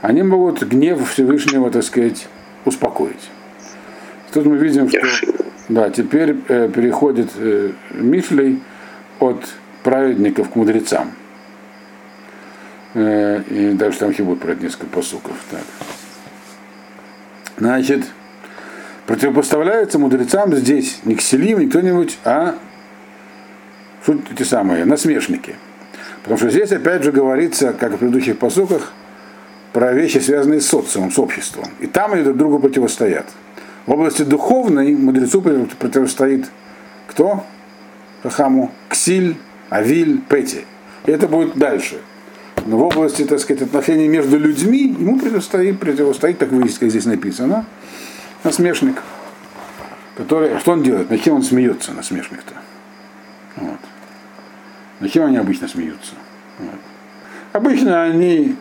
они 0.00 0.22
могут 0.22 0.62
гнев 0.62 1.08
Всевышнего, 1.08 1.70
так 1.70 1.84
сказать, 1.84 2.26
успокоить. 2.64 3.30
Тут 4.32 4.46
мы 4.46 4.56
видим, 4.56 4.88
что 4.88 5.00
да, 5.68 5.90
теперь 5.90 6.36
э, 6.48 6.68
переходит 6.68 7.30
э, 7.36 7.70
Мишлей 7.92 8.60
от 9.20 9.48
праведников 9.84 10.50
к 10.50 10.56
мудрецам. 10.56 11.12
Э, 12.94 13.42
и 13.48 13.72
дальше 13.72 14.00
там 14.00 14.12
будет 14.12 14.40
про 14.40 14.54
несколько 14.54 14.86
посуков. 14.86 15.36
Так. 15.50 15.62
Значит, 17.56 18.06
противопоставляется 19.12 19.98
мудрецам 19.98 20.56
здесь 20.56 21.00
не 21.04 21.16
кселим, 21.16 21.58
не 21.58 21.66
кто-нибудь, 21.66 22.18
а 22.24 22.54
эти 24.06 24.42
самые, 24.42 24.86
насмешники. 24.86 25.56
Потому 26.22 26.38
что 26.38 26.48
здесь 26.48 26.72
опять 26.72 27.02
же 27.02 27.12
говорится, 27.12 27.74
как 27.74 27.92
в 27.92 27.96
предыдущих 27.98 28.38
посуках, 28.38 28.94
про 29.74 29.92
вещи, 29.92 30.16
связанные 30.16 30.62
с 30.62 30.66
социумом, 30.66 31.10
с 31.10 31.18
обществом. 31.18 31.64
И 31.80 31.86
там 31.86 32.14
они 32.14 32.22
друг 32.22 32.38
другу 32.38 32.58
противостоят. 32.58 33.26
В 33.84 33.92
области 33.92 34.22
духовной 34.22 34.96
мудрецу 34.96 35.42
противостоит 35.42 36.46
кто? 37.06 37.44
Хахаму? 38.22 38.72
Ксиль, 38.88 39.36
Авиль, 39.68 40.22
Пети. 40.22 40.64
И 41.04 41.10
это 41.10 41.28
будет 41.28 41.56
дальше. 41.56 41.98
Но 42.64 42.78
в 42.78 42.82
области, 42.82 43.24
так 43.24 43.40
сказать, 43.40 43.60
отношений 43.60 44.08
между 44.08 44.38
людьми 44.38 44.96
ему 44.98 45.18
противостоит, 45.18 45.78
противостоит 45.80 46.38
так 46.38 46.50
выяснить, 46.50 46.78
как 46.78 46.88
здесь 46.88 47.04
написано, 47.04 47.66
насмешник. 48.44 49.02
Который, 50.16 50.58
что 50.58 50.72
он 50.72 50.82
делает? 50.82 51.10
На 51.10 51.18
чем 51.18 51.36
он 51.36 51.42
смеется, 51.42 51.92
насмешник-то? 51.92 52.54
Вот. 53.56 53.78
На 55.00 55.08
чем 55.08 55.26
они 55.26 55.38
обычно 55.38 55.68
смеются? 55.68 56.12
Вот. 56.58 56.80
Обычно 57.52 58.02
они 58.02 58.56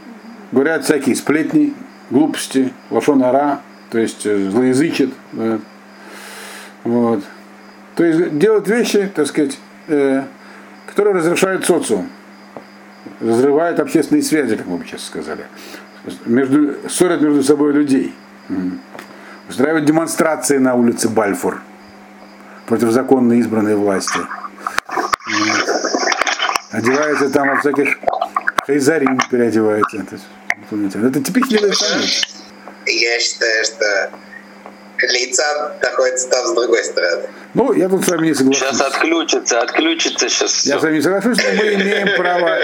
говорят 0.52 0.86
всякие 0.86 1.16
сплетни, 1.16 1.74
глупости, 2.10 2.74
лошонара, 2.90 3.62
то 3.90 3.98
есть 3.98 4.26
э, 4.26 4.50
злоязычат. 4.50 5.10
да. 5.34 5.60
Вот. 6.84 7.24
То 7.96 8.06
есть 8.06 8.38
делают 8.38 8.68
вещи, 8.68 9.12
так 9.14 9.28
сказать, 9.28 9.60
э, 9.88 10.24
которые 10.88 11.16
разрушают 11.16 11.66
социум, 11.66 12.10
разрывают 13.20 13.80
общественные 13.80 14.24
связи, 14.24 14.56
как 14.56 14.66
мы 14.66 14.78
бы 14.78 14.86
сейчас 14.86 15.04
сказали. 15.04 15.46
Между, 16.26 16.90
ссорят 16.90 17.22
между 17.22 17.44
собой 17.44 17.74
людей. 17.74 18.14
Устраивают 19.52 19.84
демонстрации 19.84 20.60
на 20.60 20.76
улице 20.76 21.10
Бальфур 21.10 21.62
против 22.68 22.92
законно 22.92 23.34
избранной 23.34 23.76
власти. 23.76 24.20
Одевается 26.72 27.30
там 27.30 27.50
во 27.50 27.58
всяких 27.58 27.98
хайзарин 28.66 29.20
переодевается. 29.30 29.98
Это, 29.98 31.22
типичный. 31.22 31.60
Я 32.86 33.20
считаю, 33.20 33.66
что 33.66 34.10
лица 35.04 35.76
находится 35.82 36.30
там 36.30 36.46
с 36.48 36.54
другой 36.54 36.84
стороны. 36.84 37.24
Ну, 37.54 37.74
я 37.74 37.90
тут 37.90 38.06
с 38.06 38.08
вами 38.08 38.28
не 38.28 38.34
соглашусь. 38.34 38.64
Сейчас 38.66 38.82
отключится, 38.82 39.62
отключится 39.62 40.30
сейчас. 40.30 40.66
Я 40.66 40.80
с 40.80 40.84
вами 40.84 40.96
не 40.96 41.02
соглашусь, 41.02 41.38
но 41.38 41.50
мы 41.58 41.74
имеем 41.74 42.18
право 42.18 42.58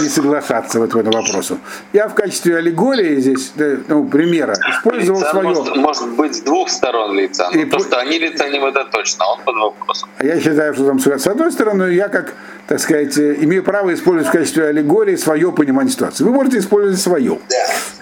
не 0.00 0.08
соглашаться 0.08 0.80
вот 0.80 0.92
в 0.92 0.98
этом 0.98 1.12
вопросу. 1.12 1.58
Я 1.92 2.08
в 2.08 2.14
качестве 2.14 2.56
аллегории 2.56 3.20
здесь, 3.20 3.52
да, 3.54 3.76
ну, 3.88 4.06
примера, 4.08 4.54
использовал 4.70 5.20
Лица 5.20 5.30
свое. 5.30 5.48
может, 5.48 5.76
может 5.76 6.08
быть 6.14 6.34
с 6.34 6.40
двух 6.40 6.68
сторон 6.70 7.16
лица. 7.16 7.48
Но 7.52 7.60
И 7.60 7.64
то, 7.64 7.76
пу- 7.76 7.86
что 7.86 7.98
они 7.98 8.18
лица 8.18 8.48
не 8.48 8.58
это 8.58 8.84
точно, 8.86 9.24
он 9.26 9.40
под 9.44 9.54
вопросом. 9.56 10.08
Я 10.20 10.40
считаю, 10.40 10.74
что 10.74 10.86
там 10.86 10.98
с 10.98 11.26
одной 11.26 11.52
стороны, 11.52 11.92
я 11.92 12.08
как, 12.08 12.32
так 12.66 12.80
сказать, 12.80 13.16
э, 13.18 13.36
имею 13.40 13.62
право 13.62 13.92
использовать 13.94 14.28
в 14.28 14.32
качестве 14.32 14.66
аллегории 14.66 15.16
свое 15.16 15.52
понимание 15.52 15.92
ситуации. 15.92 16.24
Вы 16.24 16.30
можете 16.30 16.58
использовать 16.58 17.00
свое. 17.00 17.38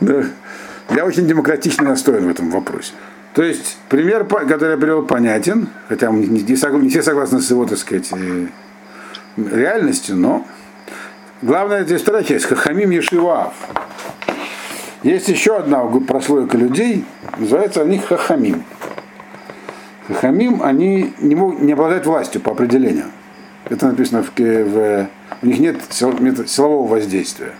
Да. 0.00 0.24
Я 0.90 1.04
очень 1.04 1.26
демократично 1.26 1.84
настроен 1.84 2.26
в 2.26 2.30
этом 2.30 2.50
вопросе. 2.50 2.92
То 3.34 3.42
есть 3.42 3.78
пример, 3.88 4.24
который 4.24 4.72
я 4.72 4.76
привел, 4.76 5.04
понятен, 5.04 5.68
хотя 5.88 6.10
не, 6.10 6.40
согла- 6.56 6.80
не 6.82 6.88
все 6.88 7.02
согласны 7.02 7.40
с 7.40 7.50
его, 7.50 7.64
так 7.64 7.78
сказать, 7.78 8.08
э, 8.12 8.46
реальностью, 9.36 10.16
но 10.16 10.44
главное 11.40 11.84
здесь 11.84 12.02
вторая 12.02 12.24
часть, 12.24 12.46
Хахамим 12.46 12.90
Ешиваав. 12.90 13.54
Есть 15.04 15.28
еще 15.28 15.56
одна 15.56 15.84
прослойка 15.84 16.58
людей, 16.58 17.04
называется 17.38 17.82
они 17.82 17.98
Хахамим. 17.98 18.64
Хахамим, 20.08 20.62
они 20.62 21.14
не, 21.20 21.34
могут, 21.36 21.60
не 21.60 21.72
обладают 21.72 22.06
властью 22.06 22.40
по 22.40 22.50
определению. 22.52 23.06
Это 23.68 23.86
написано 23.86 24.24
в, 24.24 24.32
в- 24.36 25.08
у 25.42 25.46
них 25.46 25.60
нет 25.60 25.76
сил- 25.90 26.46
силового 26.46 26.86
воздействия. 26.88 27.52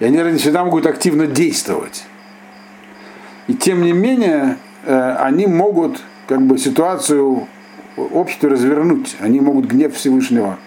И 0.00 0.06
они 0.06 0.16
не 0.16 0.38
всегда 0.38 0.64
могут 0.64 0.86
активно 0.86 1.26
действовать. 1.26 2.04
И 3.46 3.54
тем 3.54 3.82
не 3.82 3.92
менее, 3.92 4.56
они 4.86 5.46
могут 5.46 6.02
как 6.26 6.42
бы 6.42 6.58
ситуацию 6.58 7.46
общества 7.96 8.50
развернуть. 8.50 9.16
Они 9.20 9.40
могут 9.40 9.66
гнев 9.66 9.94
Всевышнего, 9.94 10.58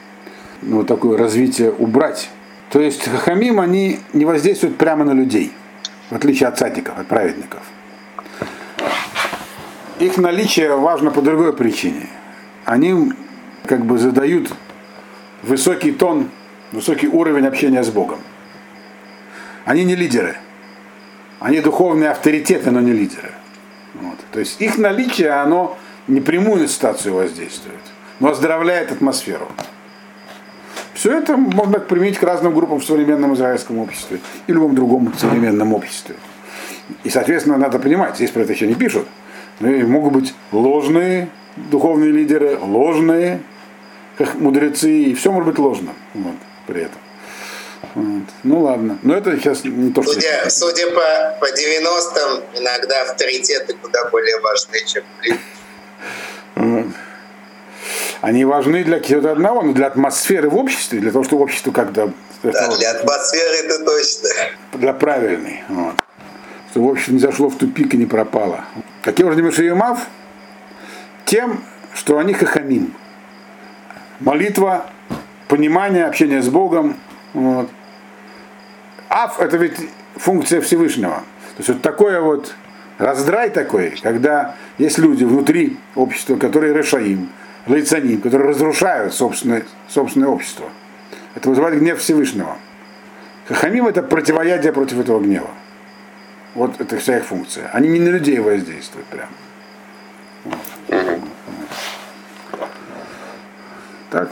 ну, 0.62 0.78
вот 0.78 0.88
такое 0.88 1.18
развитие 1.18 1.72
убрать. 1.72 2.30
То 2.70 2.82
есть 2.82 3.04
хахамим, 3.08 3.60
они 3.60 4.00
не 4.14 4.26
воздействуют 4.26 4.78
прямо 4.78 5.04
на 5.06 5.12
людей, 5.12 5.54
в 6.10 6.16
отличие 6.16 6.50
от 6.50 6.58
садиков, 6.58 6.98
от 6.98 7.08
праведников. 7.08 7.62
Их 10.00 10.18
наличие 10.18 10.76
важно 10.76 11.12
по 11.12 11.22
другой 11.22 11.54
причине. 11.54 12.08
Они 12.66 13.14
как 13.66 13.86
бы 13.86 13.98
задают 13.98 14.54
высокий 15.44 15.92
тон, 15.92 16.30
высокий 16.72 17.08
уровень 17.08 17.46
общения 17.46 17.84
с 17.84 17.90
Богом. 17.90 18.20
Они 19.66 19.84
не 19.86 19.96
лидеры. 19.96 20.36
Они 21.40 21.60
духовные 21.60 22.10
авторитеты, 22.10 22.72
но 22.72 22.82
не 22.82 22.92
лидеры. 22.92 23.32
Вот. 23.94 24.18
То 24.32 24.40
есть 24.40 24.62
их 24.62 24.78
наличие, 24.78 25.30
оно 25.30 25.78
не 26.08 26.22
прямую 26.22 26.62
на 26.62 26.68
ситуацию 26.68 27.16
воздействует, 27.16 27.80
но 28.20 28.30
оздоровляет 28.30 28.92
атмосферу. 28.92 29.48
Все 30.94 31.18
это 31.18 31.38
можно 31.38 31.80
применить 31.80 32.18
к 32.18 32.24
разным 32.24 32.54
группам 32.54 32.80
в 32.80 32.86
современном 32.86 33.34
израильском 33.34 33.80
обществе 33.80 34.20
и 34.48 34.54
любом 34.54 34.76
другом 34.76 35.14
современном 35.18 35.74
обществе. 35.74 36.16
И, 37.04 37.10
соответственно, 37.10 37.58
надо 37.58 37.80
понимать, 37.80 38.16
здесь 38.16 38.32
про 38.32 38.42
это 38.42 38.54
еще 38.54 38.68
не 38.68 38.76
пишут, 38.76 39.08
но 39.60 39.70
и 39.70 39.84
могут 39.84 40.14
быть 40.14 40.34
ложные 40.52 41.30
духовные 41.56 42.12
лидеры, 42.12 42.58
ложные 42.60 43.42
как 44.18 44.36
мудрецы, 44.36 44.92
и 44.92 45.14
все 45.16 45.32
может 45.32 45.50
быть 45.50 45.60
ложным 45.60 45.96
вот, 46.14 46.36
при 46.68 46.82
этом. 46.84 47.00
Вот. 47.96 48.24
Ну 48.44 48.62
ладно. 48.62 48.98
Но 49.04 49.16
это 49.16 49.38
сейчас 49.38 49.64
не 49.64 49.92
то, 49.92 50.02
что... 50.04 50.14
Судя, 50.14 50.50
судя 50.50 50.88
по, 50.88 51.38
по 51.40 51.46
90-м, 51.46 52.44
иногда 52.60 53.02
авторитеты 53.04 53.74
куда 53.76 54.06
более 54.10 54.40
важны, 54.40 54.78
чем. 54.86 55.04
Они 58.22 58.46
важны 58.46 58.84
для 58.86 59.00
чего-то 59.02 59.34
одного, 59.34 59.64
но 59.64 59.74
для 59.74 59.88
атмосферы 59.88 60.50
в 60.50 60.56
обществе, 60.56 61.00
для 61.00 61.12
того, 61.12 61.26
чтобы 61.26 61.44
общество 61.44 61.72
как-то... 61.72 62.14
Да, 62.42 62.68
для 62.78 62.92
атмосферы 62.92 63.56
это 63.66 63.84
точно. 63.84 64.30
Для 64.74 64.94
правильной. 64.94 65.64
Вот. 65.68 65.96
Чтобы 66.72 66.92
общество 66.92 67.14
не 67.14 67.20
зашло 67.20 67.50
в 67.50 67.58
тупик 67.58 67.94
и 67.94 67.98
не 67.98 68.06
пропало. 68.06 68.64
Каким 69.02 69.32
же 69.32 69.42
Мишиемав? 69.42 70.08
Тем, 71.26 71.64
что 71.94 72.18
они 72.18 72.34
хахамим. 72.34 72.96
Молитва, 74.20 74.86
понимание, 75.50 76.06
общение 76.06 76.42
с 76.42 76.48
Богом. 76.48 76.98
Вот. 77.34 77.70
Ав 79.16 79.40
это 79.40 79.58
ведь 79.58 79.78
функция 80.16 80.60
Всевышнего. 80.60 81.18
То 81.18 81.60
есть 81.60 81.70
вот 81.70 81.82
такое 81.84 82.20
вот 82.20 82.56
раздрай 82.98 83.52
такой, 83.52 83.92
когда 84.02 84.56
есть 84.80 84.98
люди 84.98 85.24
внутри 85.24 85.78
общества, 85.94 86.36
которые 86.36 86.74
решаим, 86.74 87.30
лейцаним, 87.68 88.22
которые 88.22 88.50
разрушают 88.50 89.14
собственное, 89.14 89.66
собственное 89.88 90.30
общество. 90.30 90.66
Это 91.36 91.48
вызывает 91.48 91.80
гнев 91.80 92.00
Всевышнего. 92.00 92.58
Хахамим 93.48 93.86
это 93.86 94.02
противоядие 94.02 94.74
против 94.74 95.00
этого 95.00 95.20
гнева. 95.20 95.52
Вот 96.56 96.82
это 96.82 96.98
вся 96.98 97.20
их 97.20 97.26
функция. 97.26 97.70
Они 97.72 97.90
не 97.90 98.00
на 98.00 98.10
людей 98.10 98.40
воздействуют 98.40 99.06
прям. 99.08 99.30
Вот. 100.46 100.58
Так. 104.10 104.30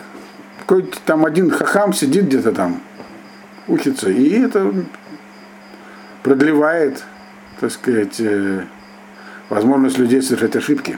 Какой-то 0.62 0.98
там 1.06 1.26
один 1.26 1.52
хахам 1.52 1.94
сидит 1.94 2.26
где-то 2.26 2.52
там, 2.52 2.82
учится, 3.72 4.10
и 4.10 4.40
это 4.40 4.74
продлевает, 6.24 7.04
так 7.60 7.72
сказать, 7.72 8.20
э, 8.20 8.66
возможность 9.50 9.98
людей 9.98 10.22
совершать 10.22 10.56
ошибки. 10.56 10.98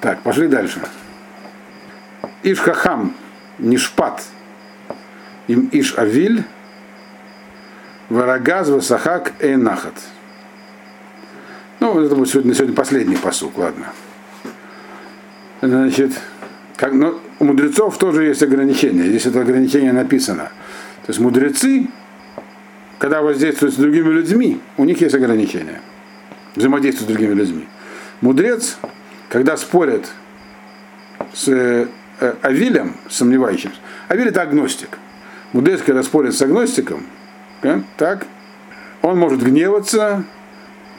Так, 0.00 0.20
пошли 0.22 0.48
дальше. 0.48 0.80
Иш 2.42 2.58
хахам, 2.58 3.14
нишпат, 3.58 4.22
им 5.46 5.68
иш 5.72 5.94
авиль, 5.96 6.44
варагаз 8.08 8.68
васахак 8.68 9.32
эйнахат. 9.40 9.94
Ну, 11.80 12.00
это 12.00 12.14
будет 12.14 12.28
сегодня, 12.28 12.54
сегодня 12.54 12.76
последний 12.76 13.16
посук, 13.16 13.58
ладно. 13.58 13.86
Значит, 15.60 16.12
как, 16.76 16.92
ну, 16.92 17.18
у 17.38 17.44
мудрецов 17.44 17.96
тоже 17.98 18.24
есть 18.24 18.42
ограничения. 18.42 19.04
Здесь 19.04 19.26
это 19.26 19.40
ограничение 19.40 19.92
написано. 19.92 20.50
То 21.06 21.10
есть 21.10 21.20
мудрецы, 21.20 21.88
когда 23.02 23.20
воздействуют 23.20 23.74
с 23.74 23.78
другими 23.78 24.10
людьми, 24.10 24.60
у 24.76 24.84
них 24.84 25.00
есть 25.00 25.12
ограничения. 25.12 25.80
Взаимодействуют 26.54 27.10
с 27.10 27.12
другими 27.12 27.34
людьми. 27.34 27.66
Мудрец, 28.20 28.76
когда 29.28 29.56
спорит 29.56 30.06
с 31.32 31.48
э, 31.48 31.88
Авилем, 32.42 32.94
сомневающимся, 33.10 33.74
Авиль 34.06 34.28
это 34.28 34.42
агностик. 34.42 35.00
Мудрец, 35.52 35.82
когда 35.82 36.04
спорит 36.04 36.36
с 36.36 36.42
агностиком, 36.42 37.04
да, 37.60 37.82
так, 37.96 38.24
он 39.02 39.18
может 39.18 39.42
гневаться, 39.42 40.22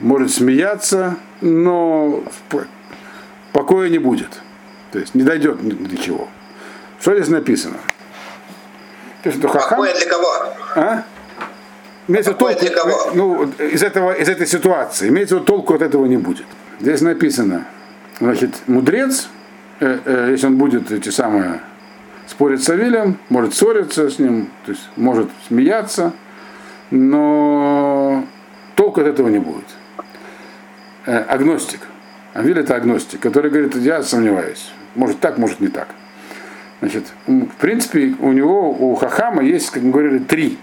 может 0.02 0.30
смеяться, 0.34 1.16
но 1.40 2.22
покоя 3.54 3.88
не 3.88 4.00
будет. 4.00 4.42
То 4.92 5.00
есть 5.00 5.16
не 5.16 5.24
дойдет 5.24 5.66
до 5.66 5.96
чего. 5.96 6.28
Что 7.00 7.16
здесь 7.16 7.30
написано? 7.30 7.78
Покоя 9.24 9.96
для 9.96 10.06
кого? 10.06 10.54
А? 10.76 11.04
Имеется 12.08 12.34
кого? 12.34 13.12
Ну, 13.14 13.44
из, 13.60 13.82
этого, 13.82 14.12
из 14.12 14.28
этой 14.28 14.46
ситуации. 14.46 15.10
Имеется 15.10 15.36
вот 15.36 15.46
толку 15.46 15.74
от 15.74 15.82
этого 15.82 16.06
не 16.06 16.18
будет. 16.18 16.46
Здесь 16.80 17.02
написано, 17.02 17.66
значит, 18.20 18.52
мудрец, 18.68 19.30
э, 19.80 20.00
э, 20.04 20.28
если 20.32 20.48
он 20.48 20.58
будет 20.58 20.92
эти 20.92 21.10
самые 21.10 21.62
спорить 22.28 22.64
с 22.64 22.70
Авилем, 22.70 23.18
может 23.30 23.54
ссориться 23.54 24.10
с 24.10 24.20
ним, 24.20 24.50
то 24.66 24.72
есть 24.72 24.90
может 24.98 25.30
смеяться, 25.48 26.14
но 26.92 28.26
толку 28.76 29.02
от 29.02 29.08
этого 29.08 29.30
не 29.30 29.40
будет. 29.40 29.66
Э, 31.06 31.20
агностик. 31.20 31.82
Авиль 32.34 32.60
это 32.60 32.76
агностик, 32.76 33.20
который 33.20 33.50
говорит, 33.50 33.76
я 33.76 34.04
сомневаюсь. 34.04 34.72
Может 34.96 35.20
так, 35.20 35.38
может 35.38 35.60
не 35.62 35.68
так. 35.68 35.88
Значит, 36.82 37.06
в 37.28 37.56
принципе, 37.60 38.16
у 38.20 38.34
него, 38.34 38.72
у 38.72 38.96
Хахама 38.96 39.42
есть, 39.42 39.70
как 39.70 39.84
мы 39.84 39.92
говорили, 39.92 40.20
три 40.20 40.58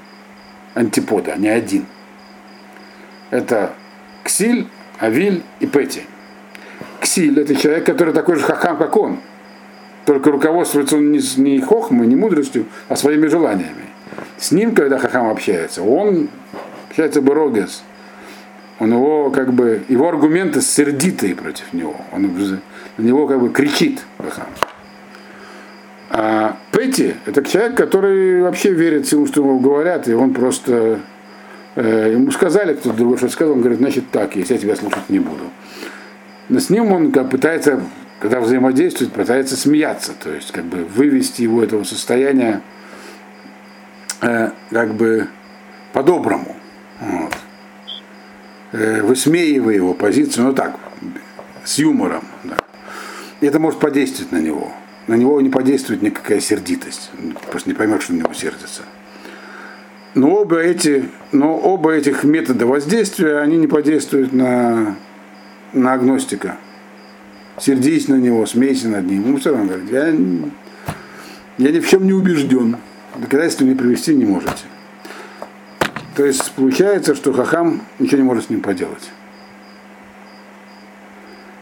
антипода, 0.75 1.33
а 1.35 1.37
не 1.37 1.49
один. 1.49 1.87
Это 3.31 3.73
Ксиль, 4.25 4.69
Авиль 4.99 5.43
и 5.61 5.67
Пети. 5.67 6.03
Ксиль 7.01 7.39
это 7.41 7.55
человек, 7.55 7.87
который 7.87 8.13
такой 8.13 8.37
же 8.37 8.43
хахам, 8.43 8.77
как 8.77 8.97
он. 8.97 9.21
Только 10.05 10.31
руководствуется 10.31 10.97
он 10.97 11.13
не, 11.13 11.21
не 11.37 11.61
хохмой, 11.61 12.07
не 12.07 12.17
мудростью, 12.17 12.67
а 12.89 12.97
своими 12.97 13.27
желаниями. 13.27 13.85
С 14.39 14.51
ним, 14.51 14.75
когда 14.75 14.99
хахам 14.99 15.29
общается, 15.29 15.83
он 15.83 16.29
общается 16.89 17.23
Борогес. 17.23 17.83
У 18.79 18.87
него 18.87 19.31
как 19.31 19.53
бы 19.53 19.83
его 19.89 20.09
аргументы 20.09 20.63
сердитые 20.63 21.35
против 21.35 21.73
него. 21.73 21.97
Он 22.13 22.23
на 22.97 23.03
него 23.03 23.27
как 23.27 23.41
бы 23.41 23.51
кричит 23.51 24.01
хахам. 24.19 24.49
А 26.13 26.57
Петти– 26.73 27.15
это 27.25 27.45
человек, 27.45 27.77
который 27.77 28.43
вообще 28.43 28.73
верит 28.73 29.07
всему, 29.07 29.29
что 29.29 29.43
ему 29.43 29.61
говорят, 29.61 30.09
и 30.09 30.13
он 30.13 30.35
просто 30.35 30.99
э, 31.77 32.11
ему 32.15 32.33
сказали, 32.33 32.75
кто-то 32.75 32.97
другой 32.97 33.17
что 33.17 33.29
сказал, 33.29 33.55
он 33.55 33.61
говорит, 33.61 33.79
значит 33.79 34.11
так, 34.11 34.35
если 34.35 34.55
я 34.55 34.61
тебя 34.61 34.75
слушать 34.75 35.09
не 35.09 35.21
буду. 35.21 35.45
Но 36.49 36.59
с 36.59 36.69
ним 36.69 36.91
он 36.91 37.13
как, 37.13 37.31
пытается, 37.31 37.81
когда 38.19 38.41
взаимодействует, 38.41 39.13
пытается 39.13 39.57
смеяться, 39.57 40.13
то 40.21 40.33
есть 40.33 40.51
как 40.51 40.65
бы 40.65 40.79
вывести 40.79 41.43
его 41.43 41.63
этого 41.63 41.85
состояния 41.85 42.61
э, 44.21 44.51
как 44.71 44.95
бы 44.95 45.29
по-доброму. 45.93 46.57
Вот. 46.99 47.37
Э, 48.73 49.03
высмеивая 49.03 49.77
его 49.77 49.95
позицию, 49.95 50.47
ну 50.47 50.55
так, 50.55 50.75
с 51.65 51.79
юмором. 51.79 52.25
Да. 52.43 52.57
И 53.41 53.47
это 53.47 53.61
может 53.61 53.79
подействовать 53.79 54.33
на 54.33 54.39
него 54.39 54.73
на 55.11 55.15
него 55.15 55.41
не 55.41 55.51
подействует 55.51 56.03
никакая 56.03 56.39
сердитость. 56.39 57.11
Просто 57.51 57.69
не 57.69 57.75
поймет, 57.75 58.01
что 58.01 58.13
на 58.13 58.19
него 58.19 58.33
сердится. 58.33 58.83
Но 60.15 60.31
оба, 60.31 60.61
эти, 60.61 61.09
но 61.33 61.59
оба 61.59 61.91
этих 61.91 62.23
метода 62.23 62.65
воздействия, 62.65 63.39
они 63.39 63.57
не 63.57 63.67
подействуют 63.67 64.33
на, 64.33 64.95
на 65.73 65.95
агностика. 65.95 66.59
Сердись 67.59 68.07
на 68.07 68.15
него, 68.15 68.47
смейся 68.47 68.89
над 68.89 69.05
ним. 69.07 69.33
Ну, 69.33 69.39
все 69.39 69.51
равно 69.51 69.67
говорит, 69.67 69.91
я, 69.91 70.07
я 71.59 71.73
ни 71.73 71.81
в 71.81 71.89
чем 71.89 72.07
не 72.07 72.13
убежден. 72.13 72.77
Доказательства 73.17 73.65
мне 73.65 73.75
привести 73.75 74.15
не 74.15 74.25
можете. 74.25 74.63
То 76.15 76.25
есть 76.25 76.53
получается, 76.53 77.17
что 77.17 77.33
Хахам 77.33 77.83
ничего 77.99 78.19
не 78.19 78.25
может 78.25 78.45
с 78.45 78.49
ним 78.49 78.61
поделать. 78.61 79.11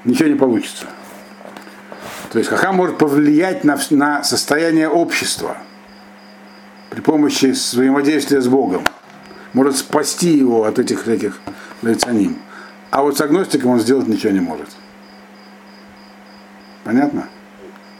Ничего 0.04 0.28
не 0.28 0.36
получится. 0.36 0.84
То 2.30 2.38
есть 2.38 2.50
Хахам 2.50 2.76
может 2.76 2.98
повлиять 2.98 3.64
на, 3.64 3.78
на 3.90 4.22
состояние 4.22 4.88
общества 4.88 5.56
при 6.90 7.00
помощи 7.00 7.46
взаимодействия 7.46 8.40
с 8.40 8.48
Богом. 8.48 8.84
Может 9.54 9.76
спасти 9.76 10.36
его 10.36 10.64
от 10.64 10.78
этих 10.78 11.02
всяких 11.02 11.40
лицаним. 11.80 12.38
А 12.90 13.02
вот 13.02 13.16
с 13.16 13.20
агностиком 13.20 13.72
он 13.72 13.80
сделать 13.80 14.08
ничего 14.08 14.32
не 14.32 14.40
может. 14.40 14.68
Понятно? 16.84 17.28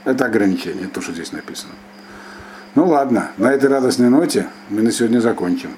Это 0.05 0.25
ограничение, 0.25 0.87
то, 0.87 1.01
что 1.01 1.11
здесь 1.11 1.31
написано. 1.31 1.73
Ну 2.75 2.87
ладно, 2.87 3.31
на 3.37 3.51
этой 3.51 3.69
радостной 3.69 4.09
ноте 4.09 4.47
мы 4.69 4.81
на 4.81 4.91
сегодня 4.91 5.19
закончим. 5.19 5.75